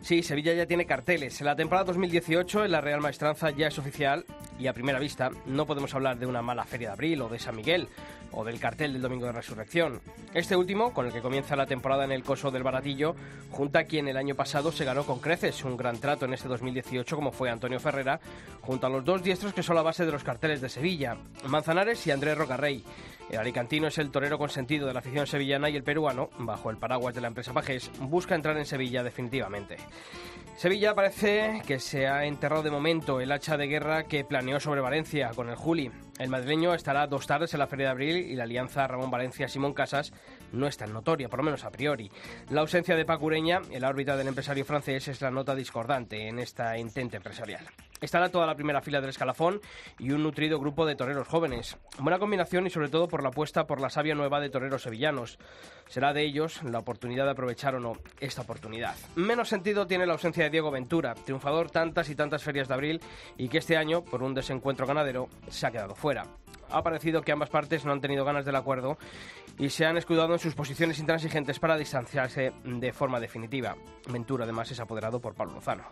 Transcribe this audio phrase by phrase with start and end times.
[0.00, 1.40] Sí, Sevilla ya tiene carteles.
[1.40, 4.24] La temporada 2018 en la Real Maestranza ya es oficial
[4.58, 7.38] y a primera vista no podemos hablar de una mala feria de abril o de
[7.38, 7.88] San Miguel
[8.32, 10.00] o del cartel del Domingo de Resurrección.
[10.34, 13.16] Este último, con el que comienza la temporada en el Coso del Baratillo,
[13.50, 16.48] junta a quien el año pasado se ganó con creces un gran trato en este
[16.48, 18.20] 2018 como fue Antonio Ferrera,
[18.60, 22.06] junto a los dos diestros que son la base de los carteles de Sevilla, Manzanares
[22.06, 22.84] y Andrés Rocarrey.
[23.30, 26.78] El alicantino es el torero consentido de la afición sevillana y el peruano, bajo el
[26.78, 29.76] paraguas de la empresa Pajés, busca entrar en Sevilla definitivamente.
[30.56, 34.80] Sevilla parece que se ha enterrado de momento el hacha de guerra que planeó sobre
[34.80, 35.90] Valencia con el Juli.
[36.18, 39.72] El madrileño estará dos tardes en la Feria de Abril y la alianza Ramón Valencia-Simón
[39.72, 40.12] Casas
[40.50, 42.10] no es tan notoria, por lo menos a priori.
[42.50, 46.40] La ausencia de Pacureña en la órbita del empresario francés es la nota discordante en
[46.40, 47.64] esta intente empresarial.
[48.00, 49.60] Estará toda la primera fila del escalafón
[49.98, 51.76] y un nutrido grupo de toreros jóvenes.
[51.98, 55.38] Buena combinación y sobre todo por la apuesta por la savia nueva de toreros sevillanos.
[55.88, 58.94] Será de ellos la oportunidad de aprovechar o no esta oportunidad.
[59.16, 63.00] Menos sentido tiene la ausencia de Diego Ventura, triunfador tantas y tantas ferias de abril
[63.36, 66.24] y que este año, por un desencuentro ganadero, se ha quedado fuera.
[66.70, 68.98] Ha parecido que ambas partes no han tenido ganas del acuerdo
[69.58, 73.76] y se han escudado en sus posiciones intransigentes para distanciarse de forma definitiva.
[74.08, 75.84] Ventura, además, es apoderado por Pablo Lozano.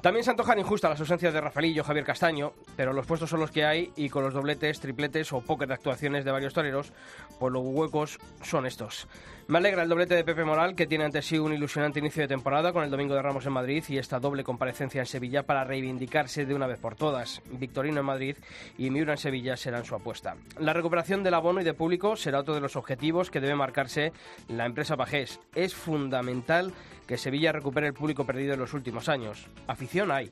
[0.00, 3.50] También se antojan injustas las ausencias de Rafaelillo, Javier Castaño, pero los puestos son los
[3.50, 6.92] que hay y con los dobletes, tripletes o póker de actuaciones de varios toreros,
[7.38, 9.08] pues los huecos son estos.
[9.48, 12.28] Me alegra el doblete de Pepe Moral, que tiene ante sí un ilusionante inicio de
[12.28, 15.64] temporada con el Domingo de Ramos en Madrid y esta doble comparecencia en Sevilla para
[15.64, 17.42] reivindicarse de una vez por todas.
[17.50, 18.36] Victorino en Madrid
[18.78, 20.36] y Miura en Sevilla serán su apuesta.
[20.58, 22.99] La recuperación del abono y de público será otro de los objetivos
[23.30, 24.12] que debe marcarse
[24.48, 25.40] la empresa Pajés.
[25.54, 26.72] Es fundamental
[27.06, 29.46] que Sevilla recupere el público perdido en los últimos años.
[29.66, 30.30] Afición hay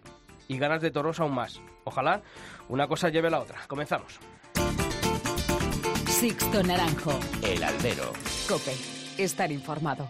[0.49, 1.61] y ganas de toros aún más.
[1.85, 2.23] Ojalá
[2.69, 3.61] una cosa lleve a la otra.
[3.67, 4.21] Comenzamos.
[6.07, 7.19] Sixto Naranjo.
[7.43, 8.13] El albero.
[8.47, 8.75] Cope.
[9.17, 10.09] Estar informado.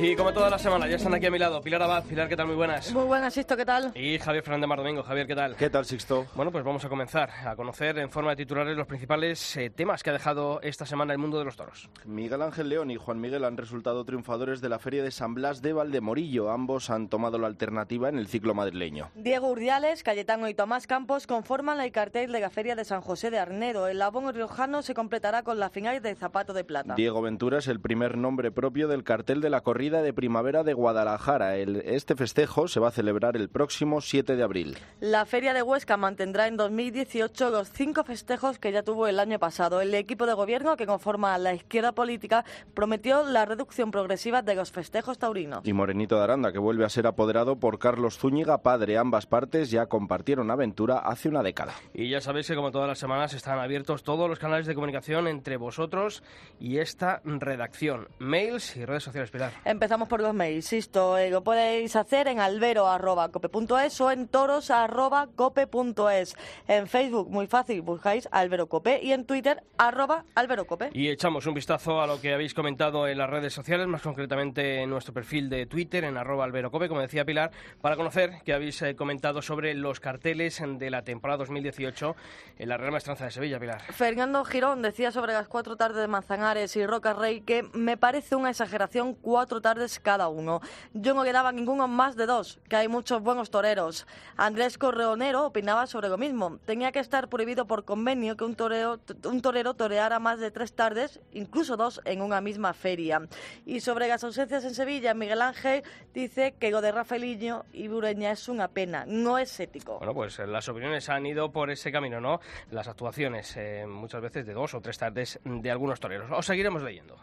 [0.00, 1.60] Y como todas las semanas, ya están aquí a mi lado.
[1.60, 2.46] Pilar Abad, Pilar, ¿qué tal?
[2.46, 2.92] Muy buenas.
[2.92, 3.90] Muy buenas, Sisto, ¿qué tal?
[3.96, 5.02] Y Javier Fernández Mar Domingo.
[5.02, 5.56] Javier, ¿qué tal?
[5.56, 6.24] ¿Qué tal, Sixto?
[6.36, 10.04] Bueno, pues vamos a comenzar a conocer en forma de titulares los principales eh, temas
[10.04, 11.88] que ha dejado esta semana el mundo de los toros.
[12.04, 15.62] Miguel Ángel León y Juan Miguel han resultado triunfadores de la Feria de San Blas
[15.62, 16.52] de Valdemorillo.
[16.52, 19.10] Ambos han tomado la alternativa en el ciclo madrileño.
[19.16, 23.32] Diego Urdiales, Cayetano y Tomás Campos conforman el cartel de la Feria de San José
[23.32, 23.88] de Arnero.
[23.88, 26.94] El abono riojano se completará con la final de Zapato de Plata.
[26.94, 30.74] Diego Ventura es el primer nombre propio del cartel de la corrida de primavera de
[30.74, 31.56] Guadalajara.
[31.56, 34.76] El- este festejo se va a celebrar el próximo 7 de abril.
[35.00, 39.38] La Feria de Huesca mantendrá en 2018 los cinco festejos que ya tuvo el año
[39.38, 39.80] pasado.
[39.80, 42.44] El equipo de gobierno que conforma la izquierda política
[42.74, 45.66] prometió la reducción progresiva de los festejos taurinos.
[45.66, 48.98] Y Morenito de Aranda, que vuelve a ser apoderado por Carlos Zúñiga, padre.
[48.98, 51.72] Ambas partes ya compartieron aventura hace una década.
[51.94, 55.26] Y ya sabéis que como todas las semanas están abiertos todos los canales de comunicación
[55.28, 56.22] entre vosotros
[56.60, 58.08] y esta redacción.
[58.18, 59.52] Mails y redes sociales, Pilar.
[59.78, 60.56] Empezamos por los mails.
[60.56, 66.34] Insisto, eh, lo podéis hacer en albero.cope.es o en toros.cope.es.
[66.66, 70.90] En Facebook, muy fácil, buscáis Albero Cope y en Twitter, arroba Albero Cope.
[70.94, 74.82] Y echamos un vistazo a lo que habéis comentado en las redes sociales, más concretamente
[74.82, 78.82] en nuestro perfil de Twitter, en arroba alberocope, como decía Pilar, para conocer que habéis
[78.82, 82.16] eh, comentado sobre los carteles de la temporada 2018
[82.58, 83.80] en la Real Maestranza de Sevilla, Pilar.
[83.92, 88.34] Fernando Girón decía sobre las cuatro tardes de Manzanares y Roca Rey que me parece
[88.34, 89.67] una exageración cuatro tardes
[90.02, 90.60] cada uno.
[90.92, 94.06] Yo no le daba ninguno más de dos, que hay muchos buenos toreros.
[94.36, 96.58] Andrés Correonero opinaba sobre lo mismo.
[96.64, 100.72] Tenía que estar prohibido por convenio que un torero, un torero toreara más de tres
[100.74, 103.22] tardes, incluso dos, en una misma feria.
[103.66, 105.82] Y sobre las ausencias en Sevilla, Miguel Ángel
[106.14, 109.98] dice que lo de Rafaeliño y Bureña es una pena, no es ético.
[109.98, 112.40] Bueno, pues eh, las opiniones han ido por ese camino, ¿no?
[112.70, 116.30] Las actuaciones, eh, muchas veces de dos o tres tardes de algunos toreros.
[116.30, 117.16] Os seguiremos leyendo.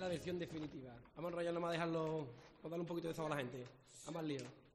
[0.00, 0.94] La versión definitiva.
[1.16, 3.40] Vamos a enrollarnos más a dejarlo, vamos a darle un poquito de sabor a la
[3.40, 3.64] gente.
[4.06, 4.67] Vamos al lío.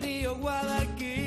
[0.00, 1.17] Río Guadalquivir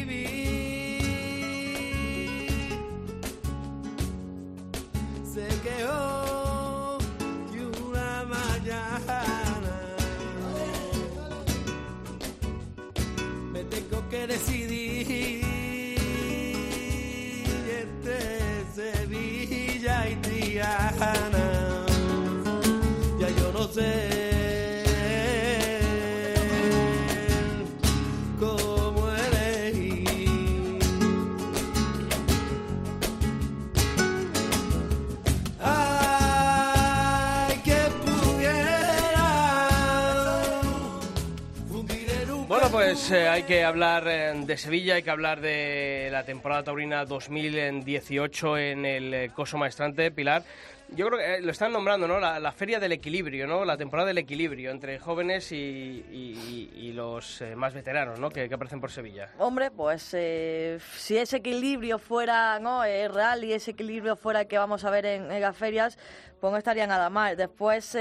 [42.91, 47.05] pues eh, hay que hablar eh, de Sevilla, hay que hablar de la temporada taurina
[47.05, 50.43] 2018 en el eh, Coso Maestrante, Pilar.
[50.89, 52.19] Yo creo que lo están nombrando, ¿no?
[52.19, 53.63] La, la feria del equilibrio, ¿no?
[53.63, 58.29] La temporada del equilibrio entre jóvenes y, los más veteranos, ¿no?
[58.29, 59.29] Que, aparecen por Sevilla.
[59.37, 64.83] Hombre, pues eh, si ese equilibrio fuera no real y ese equilibrio fuera que vamos
[64.83, 65.97] a ver en, en las ferias,
[66.41, 67.37] pues no estaría nada mal.
[67.37, 67.97] Después,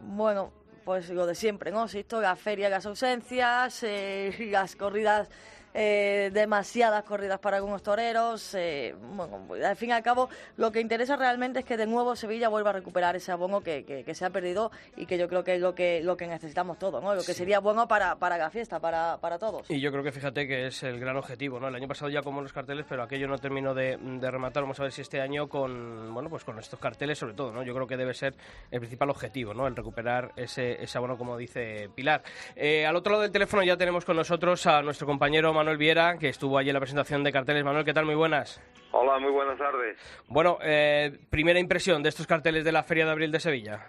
[0.00, 0.52] bueno,
[0.88, 1.86] pues lo de siempre, ¿no?
[1.86, 5.28] Si esto, las ferias, las ausencias, eh, las corridas,
[5.74, 8.54] eh, demasiadas corridas para algunos toreros.
[8.54, 11.86] eh, bueno, pues, al fin y al cabo, lo que interesa realmente es que de
[11.86, 15.18] nuevo Sevilla vuelva a recuperar ese abono que, que- que se ha perdido y que
[15.18, 17.14] yo creo que es lo que, lo que necesitamos todos, ¿no?
[17.14, 19.70] Lo que sería bueno para, para la fiesta, para, para todos.
[19.70, 21.68] Y yo creo que fíjate que es el gran objetivo, ¿no?
[21.68, 24.62] El año pasado ya como los carteles, pero aquello no terminó de, de rematar.
[24.62, 27.62] Vamos a ver si este año con, bueno, pues con estos carteles sobre todo, ¿no?
[27.62, 28.34] Yo creo que debe ser
[28.70, 29.66] el principal objetivo, ¿no?
[29.66, 32.22] El recuperar ese, ese abono, como dice Pilar.
[32.56, 36.16] Eh, al otro lado del teléfono ya tenemos con nosotros a nuestro compañero Manuel Viera,
[36.18, 37.64] que estuvo allí en la presentación de carteles.
[37.64, 38.04] Manuel, ¿qué tal?
[38.06, 38.60] Muy buenas.
[38.92, 39.96] Hola, muy buenas tardes.
[40.28, 43.86] Bueno, eh, primera impresión de estos carteles de la Feria de Abril de Sevilla.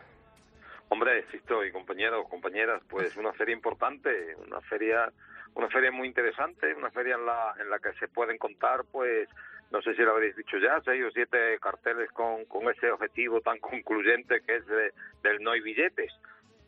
[0.89, 5.11] Hombre, Sisto y compañeros, compañeras, pues una feria importante, una feria,
[5.55, 9.29] una feria muy interesante, una feria en la, en la que se pueden contar, pues,
[9.71, 13.39] no sé si lo habréis dicho ya, seis o siete carteles con, con ese objetivo
[13.41, 16.11] tan concluyente que es de- del no hay billetes.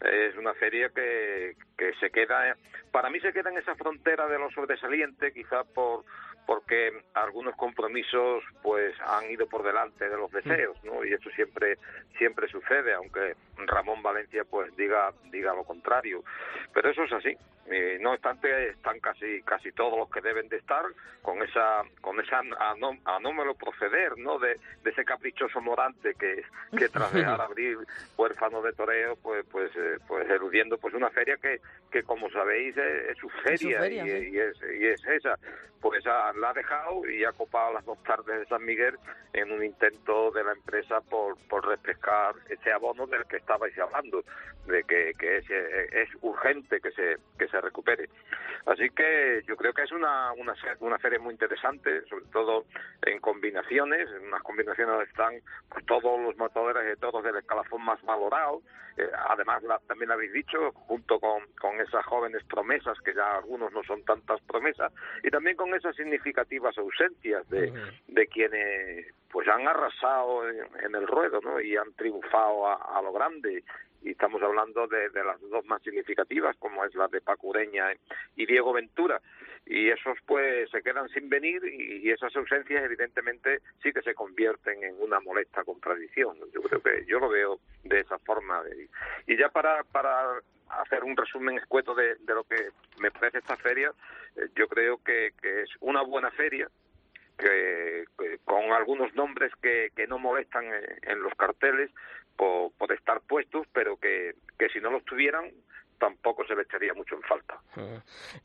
[0.01, 2.55] Es una feria que, que se queda,
[2.91, 6.03] para mí se queda en esa frontera de lo sobresaliente, quizá por
[6.45, 11.05] porque algunos compromisos pues han ido por delante de los deseos, ¿no?
[11.05, 11.77] Y eso siempre
[12.17, 13.35] siempre sucede, aunque
[13.67, 16.23] Ramón Valencia pues diga diga lo contrario.
[16.73, 17.37] Pero eso es así.
[17.67, 20.83] Eh, no obstante están casi casi todos los que deben de estar
[21.21, 24.39] con esa con esa anó- anómalo proceder, ¿no?
[24.39, 26.43] De, de ese caprichoso morante que
[26.77, 27.77] que tras dejar abrir
[28.17, 31.61] huérfano de toreo pues pues eh, pues eludiendo pues una feria que
[31.91, 34.29] que como sabéis es, es su feria, feria, y, sí.
[34.33, 35.37] y es y es esa
[35.79, 38.97] pues ah, la ha dejado y ha copado las dos tardes de San Miguel
[39.33, 44.23] en un intento de la empresa por, por refrescar ese abono del que estabais hablando,
[44.65, 48.07] de que, que es, eh, es urgente que se, que se recupere.
[48.65, 52.65] Así que yo creo que es una, una, una feria muy interesante, sobre todo
[53.01, 55.33] en combinaciones, en unas combinaciones donde están
[55.69, 58.61] pues, todos los motores de todos del escalafón más valorado.
[58.97, 63.71] Eh, además, la- también habéis dicho, junto con, con esas jóvenes promesas, que ya algunos
[63.73, 64.93] no son tantas promesas,
[65.23, 67.71] y también con esas significativas ausencias de,
[68.07, 71.59] de quienes pues han arrasado en, en el ruedo ¿no?
[71.59, 73.63] y han triunfado a, lo grande.
[74.03, 77.93] Y estamos hablando de, las dos más significativas como es la de Paco Ureña
[78.35, 79.21] y Diego Ventura.
[79.65, 84.83] Y esos pues se quedan sin venir y, esas ausencias evidentemente sí que se convierten
[84.83, 86.35] en una molesta contradicción.
[86.51, 88.63] Yo creo que yo lo veo de esa forma.
[89.27, 92.69] Y ya para para hacer un resumen escueto de, de lo que
[92.99, 93.91] me parece esta feria
[94.35, 96.69] eh, yo creo que, que es una buena feria
[97.41, 98.05] que,
[98.45, 101.89] con algunos nombres que, no molestan en, los carteles
[102.35, 105.51] por, por estar puestos, pero que, que si no los tuvieran
[106.01, 107.61] tampoco se le echaría mucho en falta.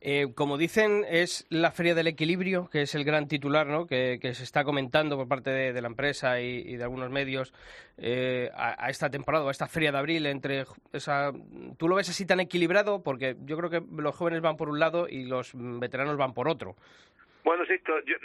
[0.02, 3.86] Eh, como dicen, es la Feria del Equilibrio, que es el gran titular ¿no?
[3.86, 7.54] que, se está comentando por parte de, la empresa y, de algunos medios
[7.96, 10.26] eh, a, a esta temporada, a esta Feria de Abril.
[10.26, 11.32] entre esa,
[11.78, 13.02] ¿Tú lo ves así tan equilibrado?
[13.02, 16.48] Porque yo creo que los jóvenes van por un lado y los veteranos van por
[16.48, 16.76] otro.
[17.46, 18.16] Bueno, sí, yo-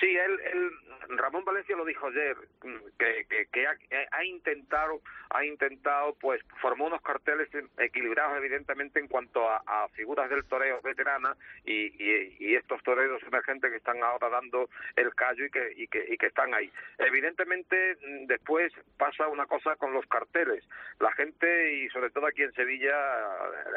[0.00, 0.70] sí, él, él-
[1.18, 2.34] Ramón Valencia lo dijo ayer,
[2.98, 9.46] que, que, que ha, intentado, ha intentado, pues, formar unos carteles equilibrados, evidentemente, en cuanto
[9.46, 11.36] a, a figuras del toreo veterana
[11.66, 15.86] y, y, y estos toreros emergentes que están ahora dando el callo y que, y
[15.88, 16.72] que, y que están ahí.
[16.96, 20.66] Evidentemente, después pasa una cosa con los carteles.
[20.98, 22.94] La gente, y sobre todo aquí en Sevilla,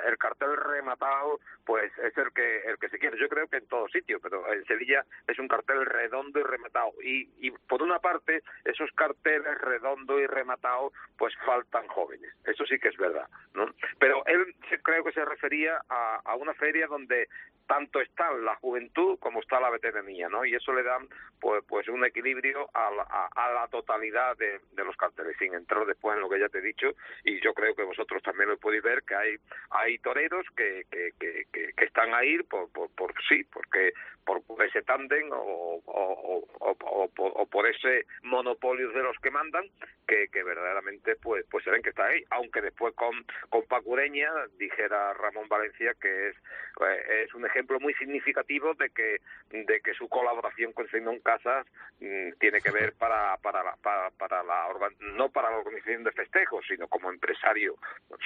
[0.08, 3.18] el cartel rematado, pues, es el que, el que se quiere.
[3.18, 4.85] Yo creo que en todo sitio, pero en Sevilla
[5.28, 6.94] Es un cartel redondo y rematado.
[7.04, 12.34] Y, y por una parte, esos carteles redondos y rematados, pues faltan jóvenes.
[12.46, 13.74] Eso sí que es verdad, ¿no?
[14.00, 17.28] Pero él creo que se refería a, una feria donde
[17.68, 20.46] tanto está la juventud como está la veteranía, ¿no?
[20.46, 21.00] Y eso le da
[21.40, 26.16] pues, pues un equilibrio a la, a, la totalidad de, los carteles, sin entrar después
[26.16, 28.84] en lo que ya te he dicho, y yo creo que vosotros también lo podéis
[28.84, 29.36] ver, que hay
[29.72, 31.12] hay toreros que, que,
[31.52, 33.94] que, están ahí por, por, por sí, porque
[34.26, 39.66] por, por ese tándem o, o, por- ese monopolio de los que mandan,
[40.08, 44.30] que, que verdaderamente pues pues se ven que está ahí, aunque después con, con Pacureña
[44.60, 46.36] dijera Ramón Valencia que es
[46.82, 51.66] eh, es un ejemplo muy significativo de que de que su colaboración con Simón Casas
[52.00, 54.68] mm, tiene que ver para para la, para, para la
[55.00, 57.76] no para la organización de festejos sino como empresario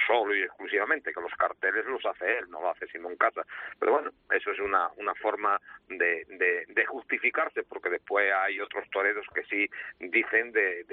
[0.06, 3.46] solo y exclusivamente que los carteles los hace él no lo hace Simón Casas.
[3.78, 9.26] Pero bueno eso es una una forma de, de, justificarse porque después hay otros toreros
[9.34, 9.68] que sí
[10.00, 10.84] dicen de,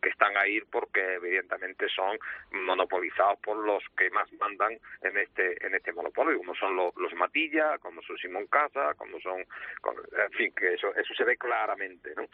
[0.00, 2.18] que están ahí porque evidentemente son
[2.52, 7.78] monopolizados por los que más mandan en este en este monopolio como son los, Matilla
[7.78, 9.44] como son Simón Casa como son
[9.80, 12.26] con- en fin que eso eso se ve claramente no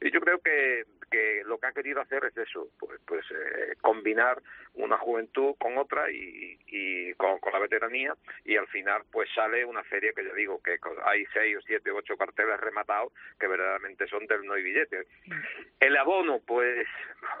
[0.00, 3.74] y yo creo que que lo que ha querido hacer es eso pues pues eh,
[3.80, 4.40] combinar
[4.74, 8.14] una juventud con otra y, y con, con la veteranía
[8.44, 11.90] y al final pues sale una feria que yo digo que hay seis o siete
[11.90, 15.06] o ocho carteles rematados que verdaderamente son del no hay billete
[15.80, 16.86] el abono pues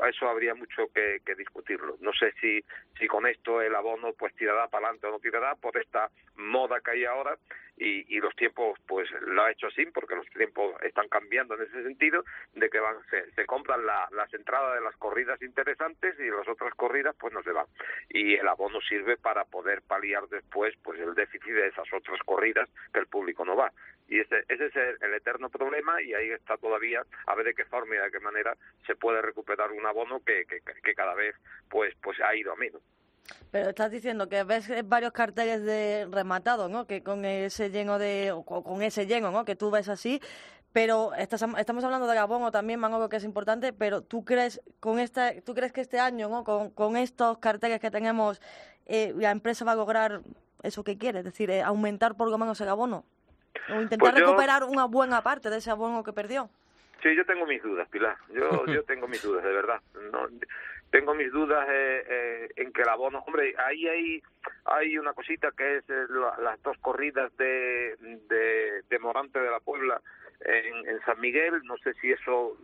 [0.08, 1.96] eso habría mucho que, que discutirlo.
[2.00, 2.64] No sé si
[2.98, 6.80] si con esto el abono pues tirará para adelante o no tirará por esta moda
[6.80, 7.36] que hay ahora
[7.82, 11.62] y, y los tiempos pues lo ha hecho así porque los tiempos están cambiando en
[11.62, 12.24] ese sentido
[12.54, 12.96] de que van
[13.34, 17.42] se, compran la- las entradas de las corridas interesantes y las otras corridas pues no
[17.42, 17.66] se van.
[18.08, 22.68] Y el abono sirve para poder paliar después pues el déficit de esas otras corridas
[22.92, 23.72] que el público no va.
[24.08, 27.54] Y ese, ese es el, el eterno problema y ahí está todavía a ver de
[27.54, 28.54] qué forma y de qué manera
[28.86, 31.34] se puede recuperar un abono que, que, que cada vez
[31.70, 32.82] pues pues ha ido a menos
[33.50, 36.86] Pero estás diciendo que ves varios carteles de rematados, ¿no?
[36.86, 39.44] Que con ese lleno de, o co- con ese lleno, ¿no?
[39.44, 40.20] Que tú ves así.
[40.72, 43.72] Pero estás, estamos hablando de abono también, Manolo, que es importante.
[43.74, 46.44] Pero tú crees con esta, tú crees que este año, ¿no?
[46.44, 48.40] Con, con estos carteles que tenemos,
[48.86, 50.22] eh, la empresa va a lograr
[50.62, 53.04] eso que quiere, es decir, eh, aumentar por lo menos el abono
[53.68, 56.48] o intentar Pues yo- recuperar una buena parte de ese abono que perdió.
[57.02, 58.16] Sí, yo tengo mis dudas, Pilar.
[58.32, 59.80] Yo, yo tengo mis dudas, de verdad.
[60.12, 60.26] No,
[60.92, 64.22] tengo mis dudas eh, eh, en que el abono, hombre, ahí hay
[64.66, 67.96] hay una cosita que es eh, la- las dos corridas de,
[68.88, 70.00] de, Morante de la Puebla
[70.40, 71.62] en San Miguel.
[71.64, 72.56] No sé si eso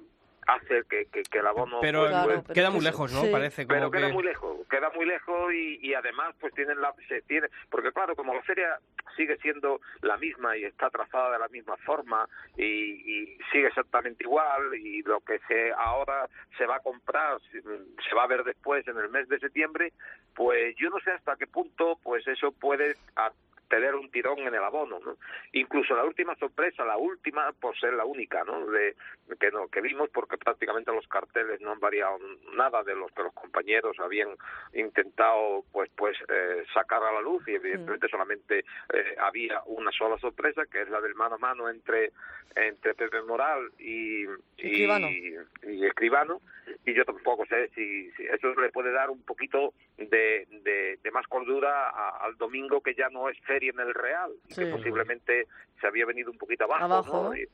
[0.48, 3.20] hace que, que, que el abono Pero pues, Claro, pues, pero queda muy lejos, ¿no?
[3.22, 3.28] sí.
[3.30, 4.12] Parece como pero queda que...
[4.14, 8.16] muy lejos, queda muy lejos y, y además pues tienen la se tiene porque claro
[8.16, 8.78] como la feria
[9.16, 12.26] sigue siendo la misma y está trazada de la misma forma
[12.56, 17.60] y, y sigue exactamente igual y lo que se ahora se va a comprar se
[17.60, 19.92] se va a ver después en el mes de septiembre
[20.34, 23.32] pues yo no sé hasta qué punto pues eso puede a-
[23.68, 25.16] tener un tirón en el abono, ¿no?
[25.52, 28.66] Incluso la última sorpresa, la última por ser la única, ¿no?
[28.66, 28.94] De
[29.38, 32.18] que no que vimos porque prácticamente los carteles no han variado
[32.54, 34.30] nada de los que los compañeros habían
[34.72, 38.60] intentado pues pues eh, sacar a la luz y evidentemente solamente
[38.92, 42.12] eh, había una sola sorpresa que es la del mano a mano entre
[42.56, 44.24] entre Pepe Moral y
[44.56, 45.08] Escribano.
[45.08, 45.34] y,
[45.64, 46.40] y Escribano
[46.84, 51.10] y yo tampoco sé si, si eso le puede dar un poquito de, de, de
[51.10, 54.64] más cordura a- al domingo que ya no es feria en el Real y que
[54.66, 54.70] Sí.
[54.70, 55.46] posiblemente
[55.80, 57.36] se había venido un poquito abajo, Abajo, ¿no?
[57.36, 57.48] Y-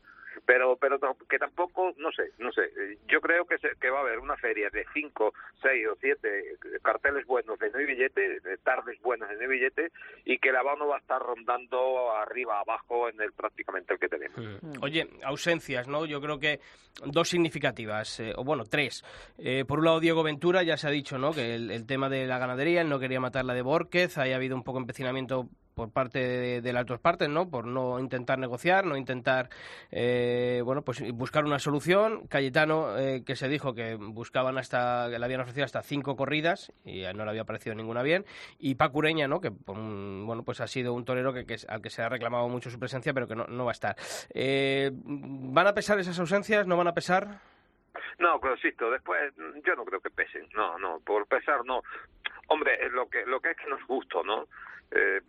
[0.47, 3.89] pero pero no, que tampoco no sé no sé eh, yo creo que se, que
[3.89, 5.33] va a haber una feria de cinco
[5.63, 9.47] seis o siete carteles buenos de no hay billete de tardes buenas de no hay
[9.47, 9.93] billete
[10.25, 14.09] y que el abono va a estar rondando arriba abajo en el prácticamente el que
[14.09, 14.83] tenemos Mm.
[14.83, 16.05] Oye, ausencias, ¿no?
[16.05, 16.59] Yo creo que
[17.07, 19.05] dos significativas, eh, o bueno, tres.
[19.39, 21.33] Eh, por un lado, Diego Ventura, ya se ha dicho, ¿no?
[21.33, 24.33] Que el, el tema de la ganadería, él no quería matar la de Borquez, ahí
[24.33, 27.49] ha habido un poco empecinamiento por parte de, de las dos partes, ¿no?
[27.49, 29.51] Por no intentar negociar, no intentar,
[29.91, 32.27] eh, bueno, pues buscar una solución.
[32.29, 37.03] Cayetano, eh, que se dijo que buscaban hasta, le habían ofrecido hasta cinco corridas y
[37.15, 38.25] no le había parecido ninguna bien.
[38.59, 39.41] Y Paco Ureña, ¿no?
[39.41, 42.79] Que, bueno, pues ha sido un torero que, al que se ha reclamado mucho su
[42.79, 43.97] presencia, pero que no, no va a estar.
[44.33, 46.67] Eh, ¿Van a pesar esas ausencias?
[46.67, 47.54] ¿No van a pesar?
[48.19, 49.33] No, pero insisto, después
[49.65, 51.83] yo no creo que pesen, no, no, por pesar no.
[52.49, 54.47] Hombre, lo que lo que es que nos gustó, ¿no?
[54.91, 55.21] Eh,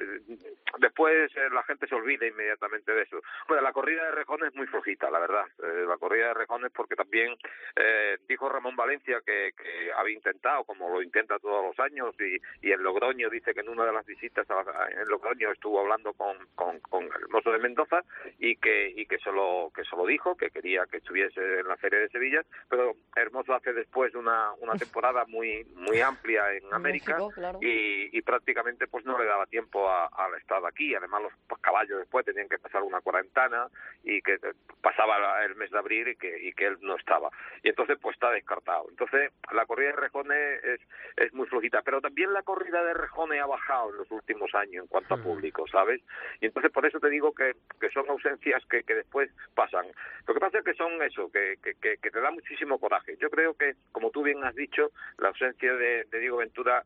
[0.79, 3.21] después eh, la gente se olvida inmediatamente de eso.
[3.47, 5.45] Bueno, la corrida de rejones es muy flojita, la verdad.
[5.63, 7.35] Eh, la corrida de rejones porque también
[7.75, 12.37] eh, dijo Ramón Valencia que, que había intentado, como lo intenta todos los años, y,
[12.67, 15.79] y en Logroño dice que en una de las visitas a, a- en Logroño estuvo
[15.79, 18.03] hablando con, con, con el mozo de Mendoza
[18.37, 19.31] y que y que se
[19.73, 23.53] que se lo dijo, que quería que estuviese en la feria de Sevilla, pero Hermoso
[23.53, 27.59] hace después una una temporada muy muy amplia en América México, claro.
[27.61, 30.93] y, y prácticamente pues no le daba tiempo a- al estado aquí.
[30.95, 33.67] Además los pues, caballos después tenían que pasar una cuarentena
[34.03, 37.29] y que eh, pasaba el mes de abril y que, y que él no estaba.
[37.63, 38.87] Y entonces pues está descartado.
[38.89, 40.81] Entonces la corrida de rejones es,
[41.17, 44.83] es muy flojita, pero también la corrida de rejones ha bajado en los últimos años
[44.83, 46.01] en cuanto a público, ¿sabes?
[46.41, 49.85] Y entonces por eso te digo que, que son ausencias que, que después pasan.
[50.27, 53.17] Lo que pasa es que son eso, que, que, que, te da muchísimo coraje.
[53.19, 56.83] Yo creo que, como tú bien has dicho, la ausencia de, de Diego Ventura,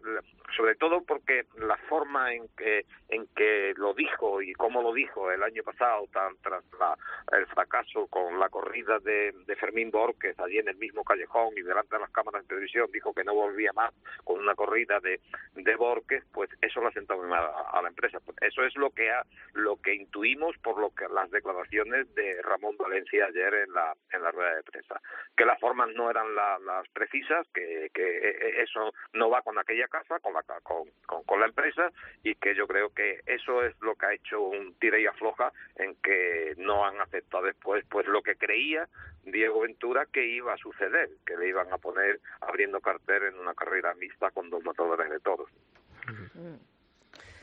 [0.55, 5.29] sobre todo porque la forma en que, en que lo dijo y cómo lo dijo
[5.31, 6.97] el año pasado, tan, tras la-
[7.37, 11.61] el fracaso con la corrida de, de Fermín Borges allí en el mismo callejón y
[11.61, 15.19] delante de las cámaras de televisión, dijo que no volvía más con una corrida de,
[15.55, 18.19] de Borges, pues eso lo ha sentado mal a, a la empresa.
[18.21, 19.23] Pues eso es lo que ha,
[19.53, 24.23] lo que intuimos por lo que las declaraciones de Ramón Valencia ayer en la en
[24.23, 24.99] la rueda de prensa,
[25.35, 29.57] que las formas no eran la- las precisas, que, que eh, eso no va con
[29.57, 30.87] aquella casa, con la con,
[31.25, 31.89] con, la empresa
[32.23, 35.51] y que yo creo que eso es lo que ha hecho un tira y afloja
[35.75, 38.87] en que no han aceptado después pues lo que creía
[39.23, 43.53] Diego Ventura que iba a suceder, que le iban a poner abriendo cartel en una
[43.55, 45.49] carrera mixta con dos motores de todos.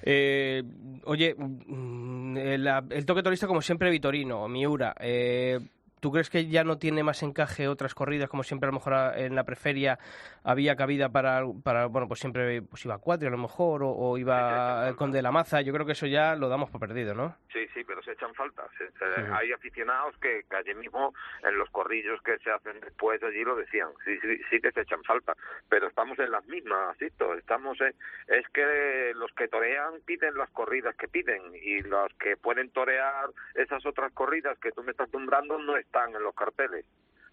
[0.03, 0.63] Eh,
[1.05, 4.95] oye, mm, el, el toque torista como siempre Vitorino, Miura.
[5.01, 5.59] Eh,
[6.07, 8.95] ¿Tú crees que ya no tiene más encaje otras corridas como siempre a lo mejor
[8.95, 9.99] a- en la preferia
[10.45, 14.17] había cabida para, para bueno, pues siempre pues iba Cuatri a lo mejor o, o
[14.17, 15.63] iba con de la Maza?
[15.63, 17.35] Yo creo que eso ya lo damos por perdido, ¿no?
[17.53, 18.63] Sí, sí, pero se echan falta.
[18.79, 23.21] Se- se- Hay aficionados que, que allí mismo en los corrillos que se hacen después
[23.25, 23.89] allí lo decían.
[24.05, 25.35] Sí, sí, sí que se echan falta,
[25.69, 27.35] pero estamos en las mismas, Sito.
[27.35, 27.95] Estamos en-
[28.29, 33.31] es que los que torean piden las corridas que piden y los que pueden torear
[33.57, 36.85] esas otras corridas que tú me estás nombrando no están en los carteles.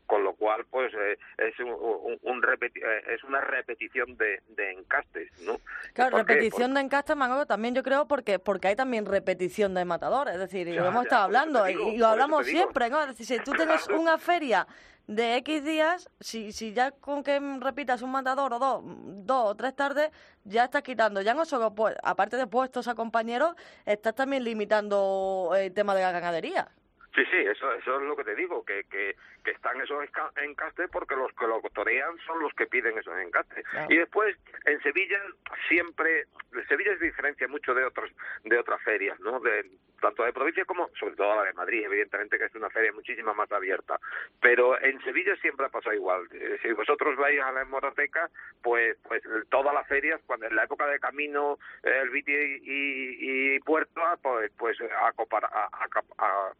[0.06, 4.42] Con lo cual, pues eh, es un, un- un repeti- eh, es una repetición de,
[4.50, 5.62] de encastes, ¿no?
[5.94, 10.34] Claro, repetición de encastes, Manolo, también yo creo porque porque hay también repetición de matadores,
[10.34, 13.00] es decir, y lo hemos ya, estado hablando y- lo hablamos siempre, ¿no?
[13.02, 14.68] Es decir, si tú tienes una feria
[15.08, 19.56] de X días, si, si ya con que repitas un matador o dos, dos o
[19.56, 20.12] tres tardes,
[20.44, 25.52] ya estás quitando, ya no solo, pues, aparte de puestos a compañeros, estás también limitando
[25.58, 26.68] el tema de la ganadería.
[27.16, 30.04] Sí, sí, eso, eso es lo que te digo, que, que, que están esos
[30.38, 33.66] encastes porque los que lo torean son los que piden esos encastes.
[33.70, 33.88] Claro.
[33.94, 35.20] Y después, en Sevilla
[35.68, 36.26] siempre,
[36.68, 38.10] Sevilla se diferencia mucho de otros
[38.44, 39.40] de otras ferias, ¿no?
[39.40, 39.70] De,
[40.02, 43.34] tanto de provincia como, sobre todo la de Madrid, evidentemente que es una feria muchísimo
[43.34, 44.00] más abierta.
[44.42, 46.28] Pero en Sevilla siempre ha pasado igual.
[46.34, 48.30] Eh, Si vosotros vais a la hemoteca,
[48.62, 53.60] pues pues todas las ferias, cuando en la época de Camino, el Viti y, y
[53.60, 55.70] Puerto, pues pues acopar- a-
[56.18, 56.54] a-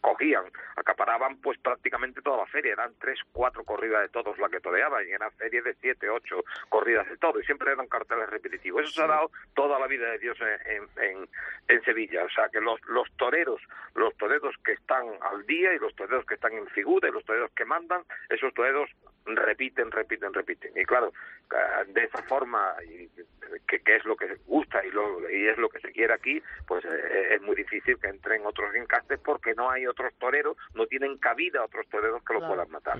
[0.00, 0.44] cogían,
[0.76, 5.06] acaparaban pues prácticamente toda la feria, eran tres, cuatro corridas de todos la que toreaban,
[5.06, 8.82] y eran ferias de siete, ocho corridas de todo, y siempre eran carteles repetitivos.
[8.82, 11.28] Eso se ha dado toda la vida de Dios en, en, en-
[11.68, 13.60] en Sevilla, o sea que los, los toreros,
[13.94, 17.24] los toreros que están al día y los toreros que están en figura y los
[17.24, 18.90] toreros que mandan, esos toreros
[19.26, 20.72] repiten, repiten, repiten.
[20.76, 21.12] Y claro,
[21.52, 23.08] eh, de esa forma, y
[23.66, 26.42] que, que es lo que gusta y, lo, y es lo que se quiere aquí,
[26.66, 30.86] pues eh, es muy difícil que entren otros encastes porque no hay otros toreros, no
[30.86, 32.54] tienen cabida otros toreros que lo Claro.
[32.54, 32.98] puedan matar.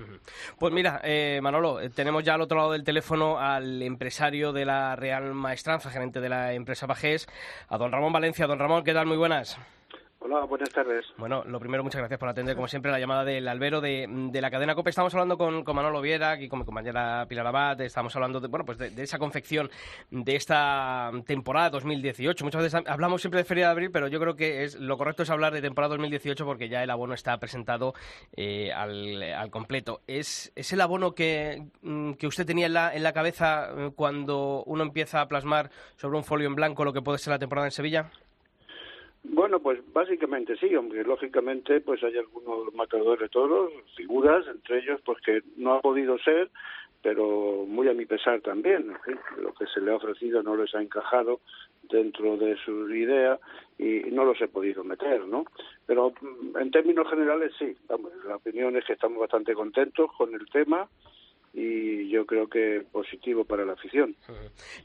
[0.59, 4.65] Pues mira, eh, Manolo, eh, tenemos ya al otro lado del teléfono al empresario de
[4.65, 7.27] la Real Maestranza, gerente de la empresa Bajés,
[7.69, 8.47] a don Ramón Valencia.
[8.47, 9.05] Don Ramón, ¿qué tal?
[9.05, 9.59] Muy buenas.
[10.27, 11.05] Hola, buenas tardes.
[11.17, 14.41] Bueno, lo primero, muchas gracias por atender, como siempre, la llamada del albero de, de
[14.41, 14.89] la cadena COPE.
[14.89, 17.79] Estamos hablando con, con Manolo Viera y con mi compañera Pilar Abad.
[17.81, 19.69] Estamos hablando de, bueno, pues de, esa confección
[20.09, 22.43] de esta temporada 2018.
[22.43, 25.21] Muchas veces hablamos siempre de Feria de Abril, pero yo creo que es lo correcto
[25.21, 27.93] es hablar de temporada 2018 porque ya el abono está presentado
[28.35, 30.01] eh, al, al completo.
[30.07, 33.91] ¿Es, ¿Es el abono que, mm, que usted tenía en la, en la cabeza eh,
[33.95, 37.37] cuando uno empieza a plasmar sobre un folio en blanco lo que puede ser la
[37.37, 38.09] temporada en Sevilla?
[39.29, 45.01] Bueno, pues básicamente sí, aunque lógicamente pues hay algunos matadores de toros, figuras, entre ellos
[45.03, 46.49] pues que no ha podido ser,
[47.01, 48.93] pero muy a mi pesar también.
[49.37, 51.39] lo que se le ha ofrecido no les ha encajado
[51.83, 53.39] dentro de su idea
[53.77, 55.45] y no los he podido meter, ¿no?
[55.85, 60.33] Pero mm, en términos generales sí, vamos, la opinión es que estamos bastante contentos con
[60.33, 60.87] el tema
[61.55, 64.15] y yo creo que positivo para la afición.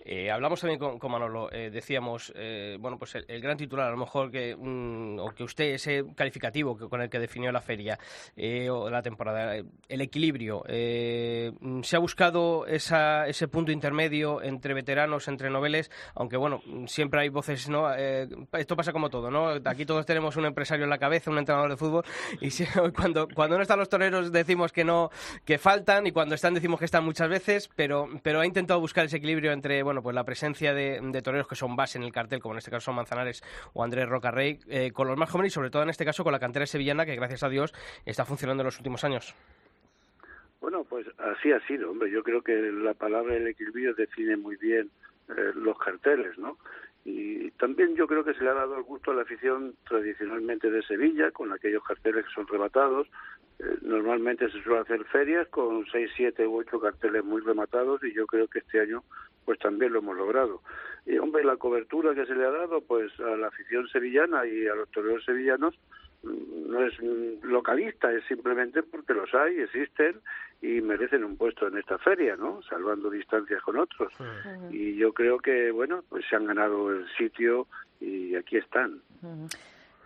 [0.04, 3.96] Eh, hablamos también con, Manolo, eh, decíamos, eh, bueno, pues el, gran titular, a lo
[3.96, 7.98] mejor que, mm, o que usted, ese calificativo que, con el que definió la feria
[8.37, 11.52] eh, o la temporada, el equilibrio, eh,
[11.83, 17.30] se ha buscado esa, ese punto intermedio entre veteranos, entre noveles, aunque bueno, siempre hay
[17.30, 17.92] voces, ¿no?
[17.92, 19.48] Eh, esto pasa como todo, ¿no?
[19.64, 22.04] Aquí todos tenemos un empresario en la cabeza, un entrenador de fútbol,
[22.40, 25.11] y si, cuando, cuando no están los toreros decimos que no,
[25.44, 29.07] que faltan, y cuando están decimos que están muchas veces, pero, pero ha intentado buscar
[29.07, 32.40] ese equilibrio entre bueno, pues la presencia de, toreros que son base en el cartel,
[32.40, 33.42] como en este caso son Manzanares
[33.73, 36.33] o Andrés Rocarrey, eh, con los más jóvenes y sobre todo en este caso con
[36.33, 37.73] la cantera sevillana que gracias a Dios
[38.05, 39.35] está funcionando en los últimos años.
[40.61, 42.11] Bueno, pues así ha sido, hombre.
[42.11, 44.90] Yo creo que la palabra el equilibrio define muy bien
[45.31, 46.59] eh, los carteles, ¿no?
[47.07, 50.70] Y también yo creo que se le ha dado el gusto a la afición tradicionalmente
[50.70, 53.09] de Sevilla, con aquellos carteles que son rematados.
[53.83, 58.27] Normalmente se suele hacer ferias con seis, siete u ocho carteles muy rematados y yo
[58.27, 59.03] creo que este año
[59.44, 60.62] pues también lo hemos logrado.
[61.07, 64.66] Y hombre, la cobertura que se le ha dado pues a la afición sevillana y
[64.66, 65.75] a los toreros sevillanos
[66.23, 66.94] no es
[67.42, 70.20] localista, es simplemente porque los hay, existen
[70.61, 72.61] y merecen un puesto en esta feria, ¿no?
[72.62, 74.12] Salvando distancias con otros.
[74.20, 74.75] Uh -huh.
[74.75, 77.66] Y yo creo que, bueno, pues se han ganado el sitio
[78.01, 79.01] y aquí están.
[79.23, 79.59] Uh -huh.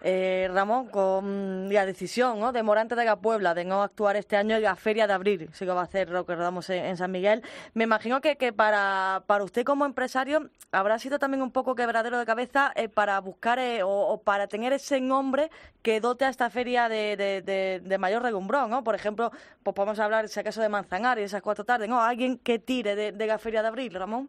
[0.07, 2.53] Eh, Ramón, con la decisión ¿no?
[2.53, 5.49] de Morante de la Puebla de no actuar este año en la Feria de Abril,
[5.55, 8.53] si lo va a hacer, lo que rodamos en, San Miguel, me imagino que, que
[8.53, 13.19] para, para usted como empresario habrá sido también un poco quebradero de cabeza eh, para
[13.21, 17.81] buscar eh, o, para tener ese nombre que dote a esta feria de, de, de,
[17.83, 18.85] de mayor regumbrón, ¿no?
[18.85, 19.31] Por ejemplo,
[19.63, 22.03] pues podemos hablar, si acaso, de Manzanares, esas cuatro tardes, ¿no?
[22.03, 24.29] Alguien que tire de, de la Feria de Abril, Ramón.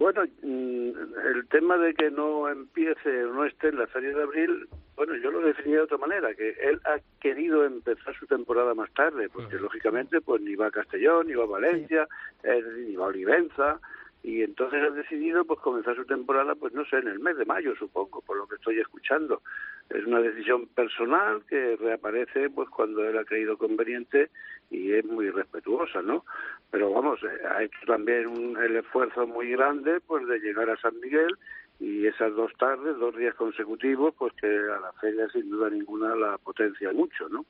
[0.00, 0.90] Bueno, mm,
[1.34, 5.14] el tema de que no empiece o no esté en la Feria de Abril, bueno,
[5.16, 9.28] yo lo definí de otra manera, que él ha querido empezar su temporada más tarde,
[9.28, 9.62] porque uh -huh.
[9.64, 12.08] lógicamente pues ni va a Castellón, ni va a Valencia,
[12.40, 12.48] sí.
[12.48, 13.78] eh, ni va a Olivenza,
[14.22, 17.44] y entonces ha decidido pues comenzar su temporada pues no sé en el mes de
[17.44, 19.42] mayo supongo por lo que estoy escuchando
[19.90, 24.30] es una decisión personal que reaparece pues cuando él ha creído conveniente
[24.70, 26.24] y es muy respetuosa no
[26.70, 30.80] pero vamos eh, ha hecho también un, el esfuerzo muy grande pues de llegar a
[30.80, 31.36] San Miguel
[31.80, 36.14] y esas dos tardes, dos días consecutivos, pues que a la feria sin duda ninguna
[36.14, 37.46] la potencia mucho, ¿no?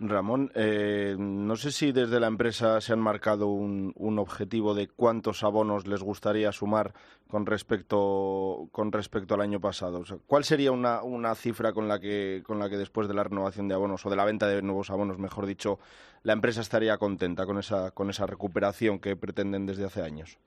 [0.00, 4.88] Ramón, eh, no sé si desde la empresa se han marcado un, un, objetivo de
[4.88, 6.94] cuántos abonos les gustaría sumar
[7.28, 10.00] con respecto con respecto al año pasado.
[10.00, 13.14] O sea, ¿Cuál sería una, una cifra con la que con la que después de
[13.14, 15.78] la renovación de abonos o de la venta de nuevos abonos, mejor dicho,
[16.22, 20.38] la empresa estaría contenta con esa con esa recuperación que pretenden desde hace años?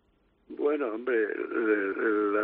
[0.48, 1.28] Bueno, hombre,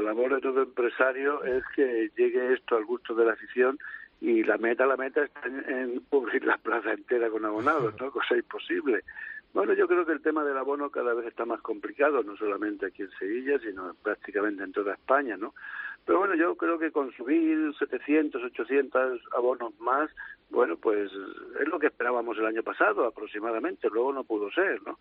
[0.06, 3.78] labor de todo empresario es que llegue esto al gusto de la afición
[4.22, 8.12] y la meta, la meta está en, cubrir la plaza entera con abonados, ¿no?
[8.12, 9.04] Cosa imposible.
[9.54, 12.88] Bueno, yo creo que el tema del abono cada vez está más complicado, no solamente
[12.88, 15.54] aquí en Sevilla, sino prácticamente en toda España, ¿no?
[16.06, 20.12] Pero bueno, yo creo que con subir 700, 800 abonos más,
[20.50, 21.12] bueno, pues
[21.60, 25.00] es lo que esperábamos el año pasado aproximadamente, luego no pudo ser, ¿no?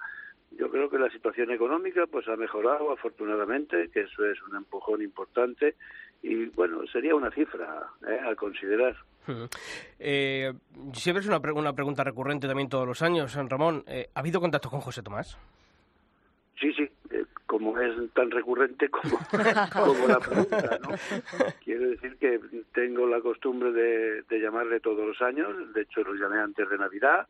[0.59, 5.03] Yo creo que la situación económica pues ha mejorado afortunadamente, que eso es un empujón
[5.03, 5.75] importante
[6.23, 8.19] y bueno, sería una cifra ¿eh?
[8.31, 8.97] a considerar.
[9.99, 10.53] Eh,
[10.93, 13.85] siempre es una, pre una, pregunta recurrente también todos los años, Ramón.
[13.87, 15.39] Eh, ¿Ha habido contacto con José Tomás?
[16.61, 19.19] Sí, sí, eh, como es tan recurrente como,
[19.73, 20.89] como la pregunta, ¿no?
[21.65, 22.41] Quiero decir que
[22.73, 26.79] tengo la costumbre de, de llamarle todos los años, de hecho lo llamé antes de
[26.79, 27.27] Navidad,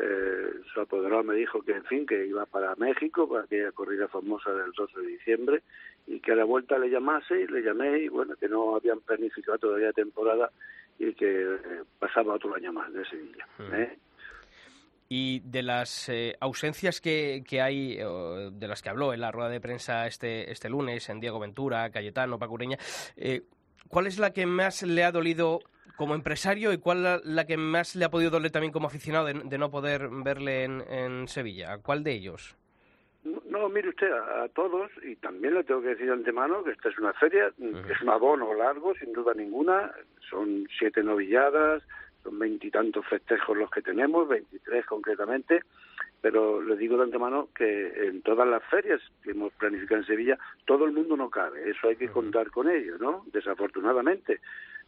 [0.00, 4.08] eh, su apoderado me dijo que, en fin, que iba para México, para aquella corrida
[4.08, 5.62] famosa del 12 de diciembre,
[6.06, 9.00] y que a la vuelta le llamase, y le llamé, y bueno, que no habían
[9.00, 10.50] planificado todavía temporada
[10.98, 11.58] y que eh,
[11.98, 13.46] pasaba otro año más de Sevilla.
[13.72, 13.98] ¿eh?
[15.08, 19.50] Y de las eh, ausencias que, que hay, de las que habló en la rueda
[19.50, 22.78] de prensa este, este lunes, en Diego Ventura, Cayetano, Pacureña,
[23.16, 23.42] eh,
[23.88, 25.60] ¿cuál es la que más le ha dolido
[25.96, 29.26] como empresario y cuál la, la que más le ha podido doler también como aficionado
[29.26, 31.78] de, de no poder verle en, en Sevilla?
[31.78, 32.56] ¿Cuál de ellos?
[33.48, 36.70] No, mire usted, a, a, todos, y también le tengo que decir de antemano que
[36.70, 37.90] esta es una feria, uh -huh.
[37.90, 39.92] es un abono largo, sin duda ninguna,
[40.30, 41.82] son siete novilladas,
[42.22, 45.62] son veintitantos festejos los que tenemos, veintitrés concretamente,
[46.28, 50.36] pero le digo de antemano que en todas las ferias que hemos planificado en Sevilla,
[50.64, 53.24] todo el mundo no cabe, eso hay que contar con ello, ¿no?
[53.32, 54.40] Desafortunadamente.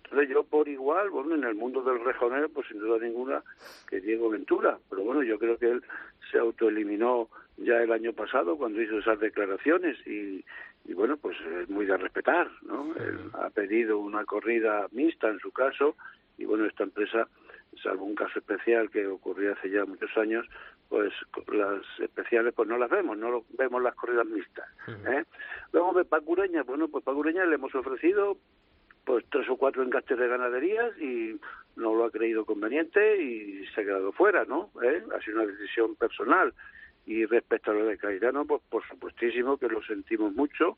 [0.02, 3.44] Entonces yo por igual, bueno, en el mundo del rejonero, pues sin duda ninguna
[3.88, 5.84] que Diego Ventura, pero bueno, yo creo que él
[6.32, 10.44] se autoeliminó ya el año pasado cuando hizo esas declaraciones y,
[10.86, 12.96] y bueno, pues es muy de respetar, ¿no?
[12.96, 15.94] Él ha pedido una corrida mixta en su caso
[16.36, 17.28] y bueno, esta empresa
[17.82, 20.46] salvo un caso especial que ocurrió hace ya muchos años,
[20.88, 21.12] pues
[21.52, 24.66] las especiales pues no las vemos, no lo- vemos las corridas mixtas.
[25.06, 25.24] ¿eh?
[25.72, 28.36] Luego de Pacureña, bueno, pues Pacureña le hemos ofrecido
[29.04, 31.38] pues tres o cuatro encastes de ganaderías y
[31.76, 34.70] no lo ha creído conveniente y se ha quedado fuera, ¿no?
[34.82, 35.02] ¿Eh?
[35.16, 36.52] Ha sido una decisión personal.
[37.06, 40.76] Y respecto a lo de Cairano, pues por supuestísimo que lo sentimos mucho.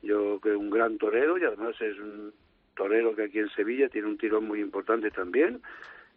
[0.00, 2.32] Yo que un gran torero y además es un
[2.76, 5.60] torero que aquí en Sevilla tiene un tirón muy importante también.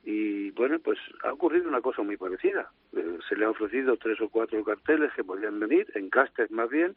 [0.06, 2.72] Y bueno, pues ha ocurrido una cosa muy parecida.
[2.96, 6.96] Eh, se le ha ofrecido tres o cuatro carteles que podían venir, encastes más bien,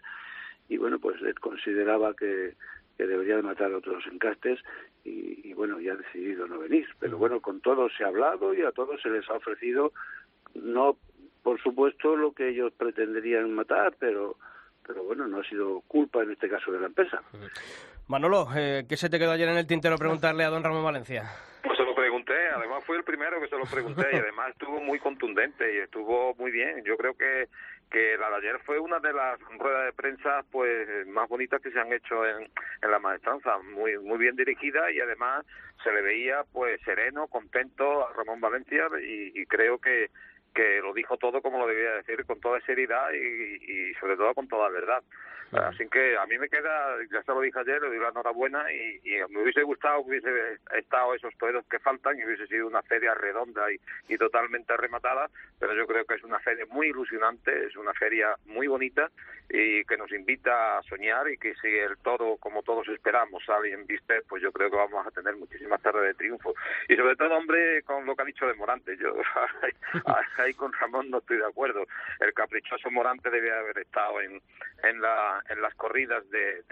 [0.68, 2.54] y bueno, pues él consideraba que,
[2.98, 4.60] que debería de matar a otros encastes
[5.04, 6.86] y, y bueno, ya ha decidido no venir.
[7.00, 9.92] Pero bueno, con todos se ha hablado y a todos se les ha ofrecido,
[10.54, 10.98] no
[11.42, 14.36] por supuesto lo que ellos pretenderían matar, pero
[14.86, 17.22] pero bueno, no ha sido culpa en este caso de la empresa.
[18.08, 21.24] Manolo, eh, ¿qué se te quedó ayer en el tintero preguntarle a don Ramón Valencia?
[21.62, 21.78] Pues
[22.54, 26.34] además fue el primero que se lo pregunté y además estuvo muy contundente y estuvo
[26.34, 26.82] muy bien.
[26.84, 27.48] Yo creo que,
[27.90, 31.70] que la de ayer fue una de las ruedas de prensa pues más bonitas que
[31.70, 32.50] se han hecho en,
[32.82, 35.46] en la maestranza, muy muy bien dirigida y además
[35.82, 40.10] se le veía pues sereno, contento a Ramón Valencia y, y creo que
[40.54, 44.34] que lo dijo todo como lo debía decir, con toda seriedad y, y sobre todo
[44.34, 45.02] con toda verdad.
[45.52, 48.70] Así que a mí me queda, ya se lo dije ayer, le doy la enhorabuena
[48.70, 52.66] y, y me hubiese gustado que hubiese estado esos toreros que faltan y hubiese sido
[52.66, 56.88] una feria redonda y, y totalmente rematada, pero yo creo que es una feria muy
[56.88, 59.10] ilusionante, es una feria muy bonita
[59.48, 63.72] y que nos invita a soñar y que si el toro, como todos esperamos, sale
[63.72, 66.54] en viste, pues yo creo que vamos a tener muchísimas tardes de triunfo.
[66.88, 69.14] Y sobre todo, hombre, con lo que ha dicho de Morante, yo
[70.38, 71.86] ahí con Ramón no estoy de acuerdo.
[72.20, 74.40] El caprichoso Morante debía haber estado en,
[74.82, 76.64] en, la, en las corridas de,